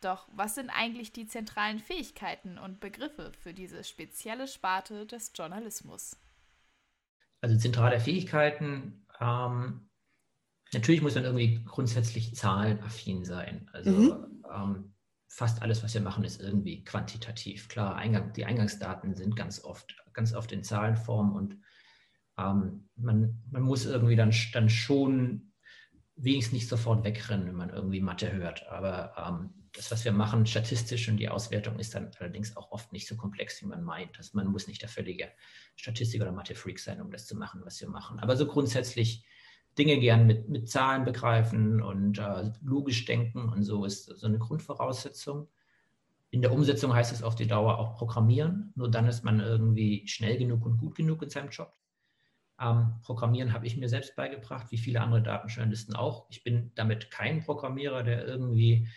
Doch 0.00 0.26
was 0.32 0.54
sind 0.54 0.70
eigentlich 0.70 1.12
die 1.12 1.26
zentralen 1.26 1.80
Fähigkeiten 1.80 2.56
und 2.56 2.80
Begriffe 2.80 3.32
für 3.42 3.52
diese 3.52 3.84
spezielle 3.84 4.48
Sparte 4.48 5.04
des 5.04 5.32
Journalismus? 5.34 6.16
Also 7.42 7.58
zentrale 7.58 8.00
Fähigkeiten 8.00 9.04
ähm, 9.20 9.88
natürlich 10.72 11.02
muss 11.02 11.14
man 11.14 11.24
irgendwie 11.24 11.62
grundsätzlich 11.64 12.34
zahlenaffin 12.34 13.24
sein. 13.24 13.68
Also 13.72 13.90
mhm. 13.90 14.42
ähm, 14.52 14.94
fast 15.28 15.62
alles, 15.62 15.82
was 15.82 15.94
wir 15.94 16.00
machen, 16.00 16.24
ist 16.24 16.40
irgendwie 16.40 16.84
quantitativ. 16.84 17.68
Klar, 17.68 17.96
Eingang, 17.96 18.32
die 18.32 18.44
Eingangsdaten 18.44 19.14
sind 19.14 19.36
ganz 19.36 19.62
oft, 19.62 19.96
ganz 20.12 20.34
oft 20.34 20.52
in 20.52 20.64
Zahlenform 20.64 21.34
und 21.34 21.58
ähm, 22.38 22.88
man, 22.96 23.42
man 23.50 23.62
muss 23.62 23.84
irgendwie 23.84 24.16
dann, 24.16 24.32
dann 24.52 24.70
schon 24.70 25.52
wenigstens 26.16 26.54
nicht 26.54 26.68
sofort 26.68 27.04
wegrennen, 27.04 27.46
wenn 27.46 27.54
man 27.54 27.70
irgendwie 27.70 28.00
Mathe 28.00 28.32
hört. 28.32 28.66
Aber 28.68 29.14
ähm, 29.16 29.57
das, 29.72 29.90
was 29.90 30.04
wir 30.04 30.12
machen, 30.12 30.46
statistisch 30.46 31.08
und 31.08 31.16
die 31.16 31.28
Auswertung 31.28 31.78
ist 31.78 31.94
dann 31.94 32.10
allerdings 32.18 32.56
auch 32.56 32.70
oft 32.70 32.92
nicht 32.92 33.06
so 33.06 33.16
komplex, 33.16 33.62
wie 33.62 33.66
man 33.66 33.84
meint. 33.84 34.16
Also 34.18 34.36
man 34.36 34.46
muss 34.48 34.66
nicht 34.66 34.82
der 34.82 34.88
völlige 34.88 35.28
Statistik- 35.76 36.22
oder 36.22 36.32
Mathe-Freak 36.32 36.78
sein, 36.78 37.00
um 37.00 37.10
das 37.10 37.26
zu 37.26 37.36
machen, 37.36 37.62
was 37.64 37.80
wir 37.80 37.88
machen. 37.88 38.18
Aber 38.20 38.36
so 38.36 38.46
grundsätzlich 38.46 39.24
Dinge 39.78 39.98
gern 39.98 40.26
mit, 40.26 40.48
mit 40.48 40.68
Zahlen 40.68 41.04
begreifen 41.04 41.82
und 41.82 42.18
äh, 42.18 42.50
logisch 42.62 43.04
denken 43.04 43.48
und 43.48 43.62
so 43.62 43.84
ist 43.84 44.06
so 44.06 44.26
eine 44.26 44.38
Grundvoraussetzung. 44.38 45.48
In 46.30 46.42
der 46.42 46.52
Umsetzung 46.52 46.92
heißt 46.92 47.12
es 47.12 47.22
auf 47.22 47.36
die 47.36 47.46
Dauer 47.46 47.78
auch 47.78 47.96
Programmieren. 47.96 48.72
Nur 48.74 48.90
dann 48.90 49.06
ist 49.06 49.24
man 49.24 49.40
irgendwie 49.40 50.06
schnell 50.06 50.36
genug 50.36 50.66
und 50.66 50.78
gut 50.78 50.94
genug 50.96 51.22
in 51.22 51.30
seinem 51.30 51.50
Job. 51.50 51.72
Ähm, 52.60 52.94
Programmieren 53.02 53.52
habe 53.52 53.66
ich 53.66 53.76
mir 53.76 53.88
selbst 53.88 54.16
beigebracht, 54.16 54.70
wie 54.70 54.78
viele 54.78 55.00
andere 55.00 55.22
Datenjournalisten 55.22 55.94
auch. 55.94 56.26
Ich 56.28 56.42
bin 56.42 56.72
damit 56.74 57.10
kein 57.10 57.42
Programmierer, 57.44 58.02
der 58.02 58.26
irgendwie 58.26 58.88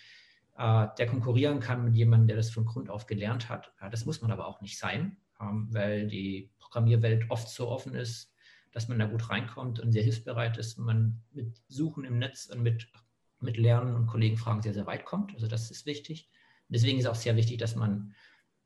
der 0.98 1.08
konkurrieren 1.08 1.60
kann 1.60 1.84
mit 1.84 1.96
jemandem, 1.96 2.28
der 2.28 2.38
das 2.38 2.52
von 2.52 2.66
Grund 2.66 2.90
auf 2.90 3.08
gelernt 3.08 3.50
hat. 3.50 3.74
Das 3.90 4.06
muss 4.06 4.22
man 4.22 4.32
aber 4.32 4.48
auch 4.48 4.62
nicht 4.62 4.78
sein, 4.78 5.18
ähm, 5.40 5.68
weil 5.72 6.08
die 6.08 6.52
Programmierwelt 6.60 7.30
oft 7.30 7.50
so 7.50 7.70
offen 7.70 7.96
ist, 7.96 8.34
dass 8.72 8.88
man 8.88 9.00
da 9.00 9.06
gut 9.06 9.30
reinkommt 9.30 9.80
und 9.80 9.92
sehr 9.92 10.04
hilfsbereit 10.04 10.58
ist 10.58 10.78
und 10.78 10.86
man 10.86 11.24
mit 11.32 11.62
Suchen 11.68 12.06
im 12.06 12.20
Netz 12.20 12.46
und 12.46 12.62
mit, 12.62 12.88
mit 13.40 13.58
Lernen 13.58 13.96
und 13.96 14.08
Kollegenfragen 14.08 14.62
sehr, 14.62 14.74
sehr 14.74 14.86
weit 14.86 15.04
kommt. 15.04 15.34
Also 15.34 15.48
das 15.48 15.72
ist 15.72 15.86
wichtig. 15.86 16.30
deswegen 16.70 17.00
ist 17.00 17.08
auch 17.08 17.16
sehr 17.16 17.36
wichtig, 17.36 17.58
dass 17.58 17.76
man 17.76 18.14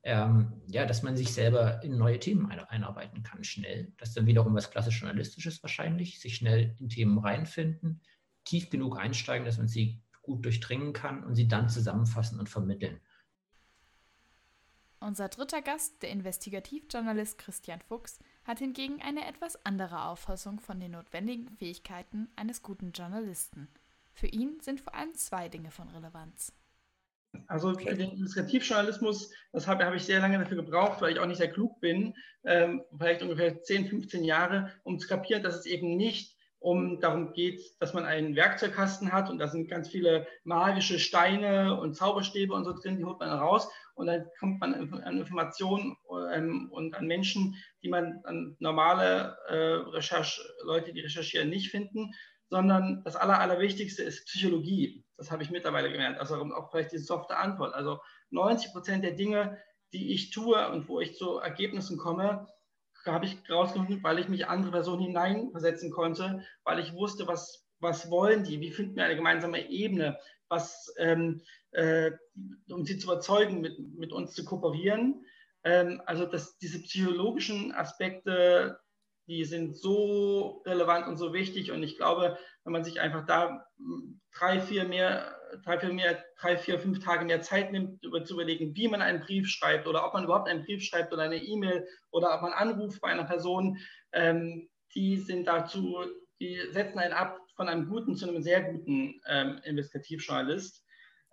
ähm, 0.05 0.62
ja, 0.67 0.86
dass 0.86 1.01
man 1.01 1.17
sich 1.17 1.34
selber 1.34 1.84
in 1.84 1.97
neue 1.97 2.19
Themen 2.19 2.51
einarbeiten 2.51 3.23
kann, 3.23 3.43
schnell. 3.43 3.91
Das 3.97 4.10
ist 4.10 4.17
dann 4.17 4.27
wiederum 4.27 4.53
was 4.53 4.69
klassisch 4.69 5.01
Journalistisches 5.01 5.63
wahrscheinlich, 5.63 6.19
sich 6.19 6.36
schnell 6.36 6.75
in 6.79 6.89
Themen 6.89 7.17
reinfinden, 7.17 8.01
tief 8.43 8.69
genug 8.69 8.99
einsteigen, 8.99 9.45
dass 9.45 9.58
man 9.58 9.67
sie 9.67 10.03
gut 10.25 10.43
durchdringen 10.43 10.93
kann 10.93 11.23
und 11.23 11.35
sie 11.35 11.47
dann 11.47 11.69
zusammenfassen 11.69 12.39
und 12.39 12.49
vermitteln. 12.49 12.99
Unser 14.99 15.29
dritter 15.29 15.61
Gast, 15.61 16.01
der 16.01 16.09
Investigativjournalist 16.09 17.38
Christian 17.38 17.81
Fuchs, 17.81 18.19
hat 18.43 18.59
hingegen 18.59 19.01
eine 19.01 19.27
etwas 19.27 19.63
andere 19.65 20.05
Auffassung 20.05 20.59
von 20.59 20.79
den 20.79 20.91
notwendigen 20.91 21.49
Fähigkeiten 21.49 22.29
eines 22.35 22.63
guten 22.63 22.91
Journalisten. 22.91 23.67
Für 24.13 24.27
ihn 24.27 24.59
sind 24.61 24.81
vor 24.81 24.95
allem 24.95 25.13
zwei 25.13 25.49
Dinge 25.49 25.71
von 25.71 25.89
Relevanz. 25.89 26.53
Also 27.47 27.73
für 27.77 27.93
den 27.93 28.11
Investigativjournalismus, 28.11 29.31
das 29.51 29.67
habe, 29.67 29.85
habe 29.85 29.97
ich 29.97 30.05
sehr 30.05 30.21
lange 30.21 30.39
dafür 30.39 30.57
gebraucht, 30.57 31.01
weil 31.01 31.13
ich 31.13 31.19
auch 31.19 31.25
nicht 31.25 31.38
sehr 31.38 31.51
klug 31.51 31.79
bin, 31.81 32.15
ähm, 32.43 32.81
vielleicht 32.97 33.21
ungefähr 33.21 33.61
10, 33.61 33.88
15 33.88 34.23
Jahre, 34.23 34.71
um 34.83 34.97
zu 34.97 35.07
kapieren, 35.07 35.43
dass 35.43 35.55
es 35.55 35.65
eben 35.65 35.97
nicht 35.97 36.35
um 36.65 36.99
darum 36.99 37.34
geht, 37.34 37.62
dass 37.80 37.93
man 37.93 38.06
einen 38.06 38.36
Werkzeugkasten 38.36 39.13
hat 39.13 39.30
und 39.30 39.38
da 39.38 39.47
sind 39.47 39.69
ganz 39.69 39.88
viele 39.88 40.25
magische 40.43 40.97
Steine 40.97 41.80
und 41.80 41.95
Zauberstäbe 41.95 42.56
und 42.56 42.65
so 42.65 42.73
drin, 42.73 42.97
die 42.97 43.06
holt 43.06 43.19
man 43.19 43.30
raus 43.30 43.69
und 43.93 44.08
dann 44.08 44.25
kommt 44.39 44.60
man 44.60 44.73
an 44.73 45.19
Informationen 45.19 45.95
ähm, 46.34 46.69
und 46.71 46.95
an 46.95 47.06
Menschen, 47.06 47.56
die 47.84 47.89
man 47.89 48.19
an 48.23 48.56
normale 48.58 49.38
äh, 49.47 49.89
Recherche, 49.95 50.41
Leute, 50.63 50.91
die 50.91 51.01
recherchieren, 51.01 51.49
nicht 51.49 51.69
finden, 51.69 52.15
sondern 52.49 53.04
das 53.04 53.15
Aller, 53.15 53.39
Allerwichtigste 53.39 54.01
ist 54.01 54.25
Psychologie. 54.25 55.06
Das 55.17 55.30
habe 55.30 55.43
ich 55.43 55.51
mittlerweile 55.51 55.91
gelernt. 55.91 56.17
Also 56.17 56.36
auch 56.36 56.71
vielleicht 56.71 56.93
die 56.93 56.97
softe 56.97 57.38
Antwort. 57.38 57.75
Also 57.75 57.99
90 58.32 58.71
Prozent 58.71 59.04
der 59.04 59.12
Dinge, 59.12 59.60
die 59.93 60.13
ich 60.13 60.32
tue 60.32 60.67
und 60.71 60.89
wo 60.89 60.99
ich 60.99 61.15
zu 61.15 61.38
Ergebnissen 61.38 61.99
komme, 61.99 62.47
habe 63.06 63.26
ich 63.26 63.38
rausgefunden, 63.50 64.04
weil 64.04 64.20
ich 64.20 64.28
mich 64.28 64.48
andere 64.48 64.72
Personen 64.72 65.04
hineinversetzen 65.04 65.91
konnte, 65.91 66.44
weil 66.63 66.80
ich 66.80 66.94
wusste, 66.94 67.28
was, 67.28 67.65
was 67.80 68.10
wollen 68.10 68.44
die, 68.44 68.60
wie 68.60 68.72
finden 68.72 68.96
wir 68.96 69.06
eine 69.06 69.15
gemeinsame 69.15 69.70
Ebene, 69.70 70.18
was, 70.48 70.94
ähm, 70.98 71.41
äh, 71.72 72.12
um 72.70 72.86
sie 72.86 72.98
zu 72.98 73.08
überzeugen, 73.08 73.62
mit, 73.62 73.80
mit 73.96 74.12
uns 74.12 74.34
zu 74.34 74.46
kooperieren. 74.46 75.26
Ähm, 75.63 76.02
also 76.06 76.26
dass 76.26 76.58
diese 76.58 76.82
psychologischen 76.82 77.74
Aspekte, 77.74 78.80
die 79.28 79.44
sind 79.46 79.76
so 79.76 80.62
relevant 80.65 81.08
und 81.08 81.18
so 81.18 81.34
wichtig. 81.34 81.72
Und 81.72 81.84
ich 81.84 81.98
glaube, 81.98 82.38
wenn 82.63 82.74
man 82.74 82.84
sich 82.84 83.02
einfach 83.02 83.26
da 83.26 83.65
drei, 84.34 84.60
vier 84.60 84.86
mehr 84.86 85.35
drei, 85.63 85.79
vier, 85.79 85.93
mehr, 85.93 86.23
drei, 86.39 86.58
vier, 86.58 86.79
fünf 86.79 87.03
Tage 87.03 87.25
mehr 87.25 87.41
Zeit 87.41 87.71
nimmt, 87.71 88.03
über 88.03 88.23
zu 88.23 88.34
überlegen, 88.36 88.75
wie 88.75 88.88
man 88.88 89.01
einen 89.01 89.21
Brief 89.21 89.47
schreibt 89.47 89.88
oder 89.88 90.05
ob 90.05 90.13
man 90.13 90.23
überhaupt 90.23 90.49
einen 90.49 90.63
Brief 90.63 90.84
schreibt 90.84 91.13
oder 91.13 91.23
eine 91.23 91.38
E-Mail 91.38 91.88
oder 92.12 92.34
ob 92.36 92.41
man 92.41 92.53
anruft 92.53 93.01
bei 93.01 93.10
einer 93.10 93.25
Person, 93.25 93.77
ähm, 94.12 94.69
die 94.93 95.17
sind 95.17 95.45
dazu, 95.45 95.97
die 96.39 96.60
setzen 96.71 96.99
einen 96.99 97.13
ab 97.13 97.39
von 97.55 97.69
einem 97.69 97.88
guten 97.88 98.15
zu 98.15 98.27
einem 98.27 98.41
sehr 98.41 98.62
guten 98.63 99.21
ähm, 99.27 99.60
Investigativjournalist. 99.63 100.84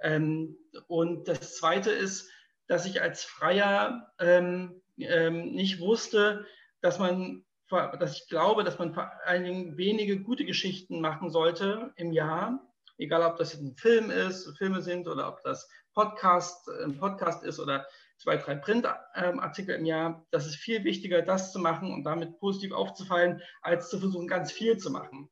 Ähm, 0.00 0.56
und 0.86 1.28
das 1.28 1.56
Zweite 1.56 1.90
ist, 1.90 2.30
dass 2.66 2.86
ich 2.86 3.02
als 3.02 3.24
Freier 3.24 4.12
ähm, 4.18 4.82
ähm, 4.98 5.52
nicht 5.52 5.80
wusste, 5.80 6.46
dass 6.80 6.98
man 6.98 7.44
dass 7.72 8.18
ich 8.18 8.28
glaube, 8.28 8.64
dass 8.64 8.78
man 8.78 8.92
vor 8.92 9.10
allen 9.24 9.44
Dingen 9.44 9.76
wenige 9.78 10.20
gute 10.20 10.44
Geschichten 10.44 11.00
machen 11.00 11.30
sollte 11.30 11.92
im 11.96 12.12
Jahr, 12.12 12.71
egal 12.98 13.22
ob 13.22 13.36
das 13.36 13.54
ein 13.54 13.74
Film 13.76 14.10
ist, 14.10 14.56
Filme 14.58 14.82
sind 14.82 15.08
oder 15.08 15.28
ob 15.28 15.42
das 15.42 15.68
Podcast, 15.94 16.68
ein 16.84 16.96
Podcast 16.96 17.44
ist 17.44 17.58
oder 17.58 17.86
zwei, 18.18 18.36
drei 18.36 18.54
Printartikel 18.54 19.74
im 19.74 19.84
Jahr, 19.84 20.24
das 20.30 20.46
ist 20.46 20.56
viel 20.56 20.84
wichtiger, 20.84 21.22
das 21.22 21.52
zu 21.52 21.58
machen 21.58 21.92
und 21.92 22.04
damit 22.04 22.38
positiv 22.38 22.72
aufzufallen, 22.72 23.42
als 23.60 23.90
zu 23.90 23.98
versuchen, 23.98 24.28
ganz 24.28 24.52
viel 24.52 24.78
zu 24.78 24.90
machen. 24.90 25.28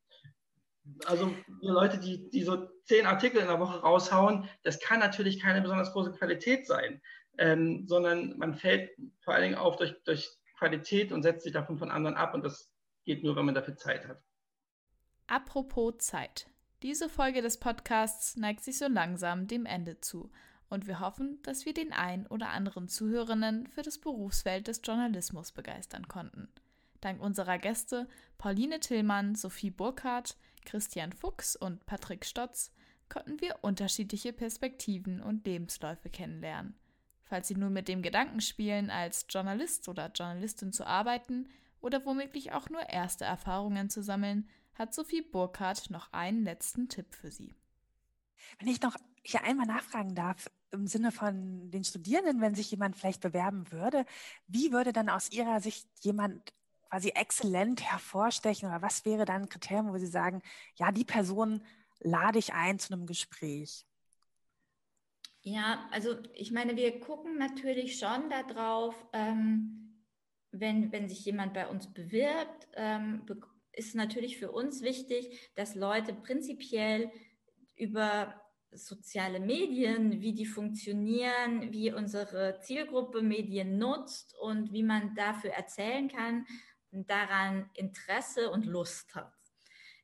Also 1.07 1.33
die 1.63 1.69
Leute, 1.69 1.99
die, 1.99 2.29
die 2.31 2.43
so 2.43 2.69
zehn 2.85 3.07
Artikel 3.07 3.41
in 3.41 3.47
der 3.47 3.61
Woche 3.61 3.81
raushauen, 3.81 4.49
das 4.65 4.81
kann 4.81 4.99
natürlich 4.99 5.41
keine 5.41 5.63
besonders 5.63 5.93
große 5.93 6.13
Qualität 6.13 6.67
sein, 6.67 7.01
ähm, 7.39 7.87
sondern 7.87 8.37
man 8.39 8.55
fällt 8.55 8.91
vor 9.21 9.35
allen 9.35 9.45
Dingen 9.45 9.55
auf 9.55 9.77
durch, 9.77 9.95
durch 10.05 10.29
Qualität 10.59 11.13
und 11.13 11.23
setzt 11.23 11.45
sich 11.45 11.53
davon 11.53 11.79
von 11.79 11.91
anderen 11.91 12.17
ab 12.17 12.35
und 12.35 12.45
das 12.45 12.73
geht 13.05 13.23
nur, 13.23 13.37
wenn 13.37 13.47
man 13.47 13.55
dafür 13.55 13.77
Zeit 13.77 14.07
hat. 14.09 14.21
Apropos 15.27 15.99
Zeit. 15.99 16.50
Diese 16.83 17.11
Folge 17.11 17.43
des 17.43 17.59
Podcasts 17.59 18.37
neigt 18.37 18.65
sich 18.65 18.79
so 18.79 18.89
langsam 18.89 19.47
dem 19.47 19.67
Ende 19.67 20.01
zu 20.01 20.31
und 20.71 20.87
wir 20.87 21.01
hoffen, 21.01 21.39
dass 21.43 21.67
wir 21.67 21.75
den 21.75 21.93
ein 21.93 22.27
oder 22.29 22.49
anderen 22.49 22.89
Zuhörenden 22.89 23.67
für 23.67 23.83
das 23.83 23.99
Berufsfeld 23.99 24.67
des 24.67 24.81
Journalismus 24.83 25.53
begeistern 25.53 26.09
konnten. 26.09 26.49
Dank 27.03 27.21
unserer 27.21 27.59
Gäste 27.59 28.09
Pauline 28.39 28.81
Tillmann, 28.81 29.35
Sophie 29.35 29.71
Burkhardt, 29.71 30.39
Christian 30.65 31.13
Fuchs 31.13 31.55
und 31.55 31.85
Patrick 31.85 32.25
Stotz 32.25 32.73
konnten 33.11 33.43
wir 33.43 33.57
unterschiedliche 33.61 34.33
Perspektiven 34.33 35.21
und 35.21 35.45
Lebensläufe 35.45 36.09
kennenlernen. 36.09 36.75
Falls 37.25 37.49
Sie 37.49 37.57
nun 37.57 37.75
mit 37.75 37.89
dem 37.89 38.01
Gedanken 38.01 38.41
spielen, 38.41 38.89
als 38.89 39.27
Journalist 39.29 39.87
oder 39.89 40.11
Journalistin 40.15 40.73
zu 40.73 40.87
arbeiten 40.87 41.49
oder 41.83 42.07
womöglich 42.07 42.53
auch 42.53 42.71
nur 42.71 42.89
erste 42.89 43.25
Erfahrungen 43.27 43.91
zu 43.91 44.03
sammeln, 44.03 44.49
hat 44.81 44.95
Sophie 44.95 45.21
Burkhardt 45.21 45.91
noch 45.91 46.11
einen 46.13 46.43
letzten 46.43 46.89
Tipp 46.89 47.15
für 47.15 47.31
Sie. 47.31 47.55
Wenn 48.59 48.69
ich 48.69 48.81
noch 48.81 48.97
hier 49.23 49.45
einmal 49.45 49.67
nachfragen 49.67 50.15
darf, 50.15 50.51
im 50.73 50.87
Sinne 50.87 51.13
von 51.13 51.71
den 51.71 51.85
Studierenden, 51.85 52.41
wenn 52.41 52.55
sich 52.55 52.71
jemand 52.71 52.97
vielleicht 52.97 53.21
bewerben 53.21 53.71
würde, 53.71 54.07
wie 54.47 54.73
würde 54.73 54.93
dann 54.93 55.11
aus 55.11 55.31
Ihrer 55.31 55.61
Sicht 55.61 55.87
jemand 56.01 56.55
quasi 56.89 57.11
exzellent 57.11 57.83
hervorstechen 57.83 58.69
oder 58.69 58.81
was 58.81 59.05
wäre 59.05 59.27
dann 59.27 59.43
ein 59.43 59.49
Kriterium, 59.51 59.93
wo 59.93 59.99
Sie 59.99 60.07
sagen, 60.07 60.41
ja, 60.77 60.91
die 60.91 61.05
Person 61.05 61.63
lade 62.01 62.39
ich 62.39 62.55
ein 62.55 62.79
zu 62.79 62.95
einem 62.95 63.07
Gespräch? 63.07 63.85
Ja, 65.43 65.89
also 65.91 66.17
ich 66.35 66.53
meine, 66.53 66.77
wir 66.77 67.01
gucken 67.01 67.37
natürlich 67.37 67.99
schon 67.99 68.31
darauf, 68.31 68.95
ähm, 69.13 70.05
wenn, 70.53 70.91
wenn 70.91 71.09
sich 71.09 71.25
jemand 71.25 71.53
bei 71.53 71.67
uns 71.69 71.93
bewirbt, 71.93 72.69
ähm, 72.75 73.27
ist 73.73 73.95
natürlich 73.95 74.39
für 74.39 74.51
uns 74.51 74.83
wichtig, 74.83 75.51
dass 75.55 75.75
Leute 75.75 76.15
prinzipiell 76.15 77.11
über 77.77 78.35
soziale 78.73 79.41
Medien, 79.41 80.21
wie 80.21 80.33
die 80.33 80.47
funktionieren, 80.47 81.73
wie 81.73 81.93
unsere 81.93 82.61
Zielgruppe 82.61 83.23
Medien 83.23 83.79
nutzt 83.79 84.35
und 84.41 84.73
wie 84.73 84.83
man 84.83 85.15
dafür 85.15 85.51
erzählen 85.51 86.09
kann, 86.09 86.47
daran 86.93 87.69
Interesse 87.75 88.51
und 88.51 88.67
Lust 88.67 89.15
hat. 89.15 89.33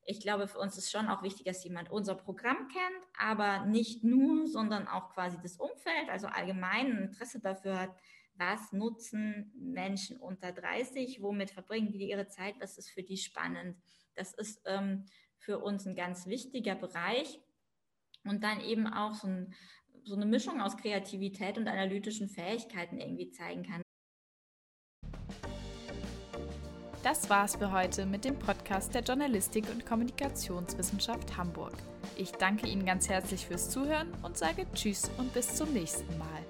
Ich 0.05 0.21
glaube, 0.21 0.47
für 0.47 0.59
uns 0.59 0.79
ist 0.79 0.91
schon 0.91 1.09
auch 1.09 1.23
wichtig, 1.23 1.45
dass 1.45 1.65
jemand 1.65 1.91
unser 1.91 2.15
Programm 2.15 2.69
kennt, 2.69 3.05
aber 3.19 3.67
nicht 3.67 4.05
nur, 4.05 4.47
sondern 4.47 4.87
auch 4.87 5.11
quasi 5.13 5.37
das 5.43 5.57
Umfeld, 5.57 6.09
also 6.09 6.29
allgemein 6.29 6.97
Interesse 6.97 7.41
dafür 7.41 7.81
hat, 7.81 7.97
was 8.39 8.73
nutzen 8.73 9.53
Menschen 9.57 10.17
unter 10.17 10.53
30, 10.53 11.23
womit 11.23 11.51
verbringen 11.51 11.93
die 11.93 12.09
ihre 12.09 12.29
Zeit, 12.29 12.55
was 12.61 12.79
ist 12.79 12.91
für 12.91 13.03
die 13.03 13.17
spannend. 13.17 13.77
Das 14.15 14.33
ist 14.35 14.63
ähm, 14.67 15.05
für 15.39 15.59
uns 15.59 15.87
ein 15.87 15.95
ganz 15.95 16.27
wichtiger 16.27 16.75
Bereich 16.75 17.41
und 18.25 18.43
dann 18.43 18.61
eben 18.61 18.87
auch 18.87 19.15
so, 19.15 19.29
ein, 19.29 19.55
so 20.05 20.15
eine 20.15 20.27
Mischung 20.27 20.61
aus 20.61 20.77
Kreativität 20.77 21.59
und 21.59 21.69
analytischen 21.69 22.29
Fähigkeiten 22.29 22.99
irgendwie 22.99 23.31
zeigen 23.31 23.63
kann. 23.63 23.83
Das 27.07 27.31
war's 27.31 27.55
für 27.55 27.71
heute 27.71 28.05
mit 28.05 28.25
dem 28.25 28.37
Podcast 28.37 28.93
der 28.93 29.03
Journalistik 29.03 29.71
und 29.71 29.87
Kommunikationswissenschaft 29.87 31.37
Hamburg. 31.37 31.75
Ich 32.17 32.33
danke 32.33 32.67
Ihnen 32.67 32.85
ganz 32.85 33.09
herzlich 33.09 33.47
fürs 33.47 33.71
Zuhören 33.71 34.13
und 34.25 34.37
sage 34.37 34.67
Tschüss 34.75 35.09
und 35.17 35.33
bis 35.33 35.55
zum 35.55 35.73
nächsten 35.73 36.19
Mal. 36.19 36.46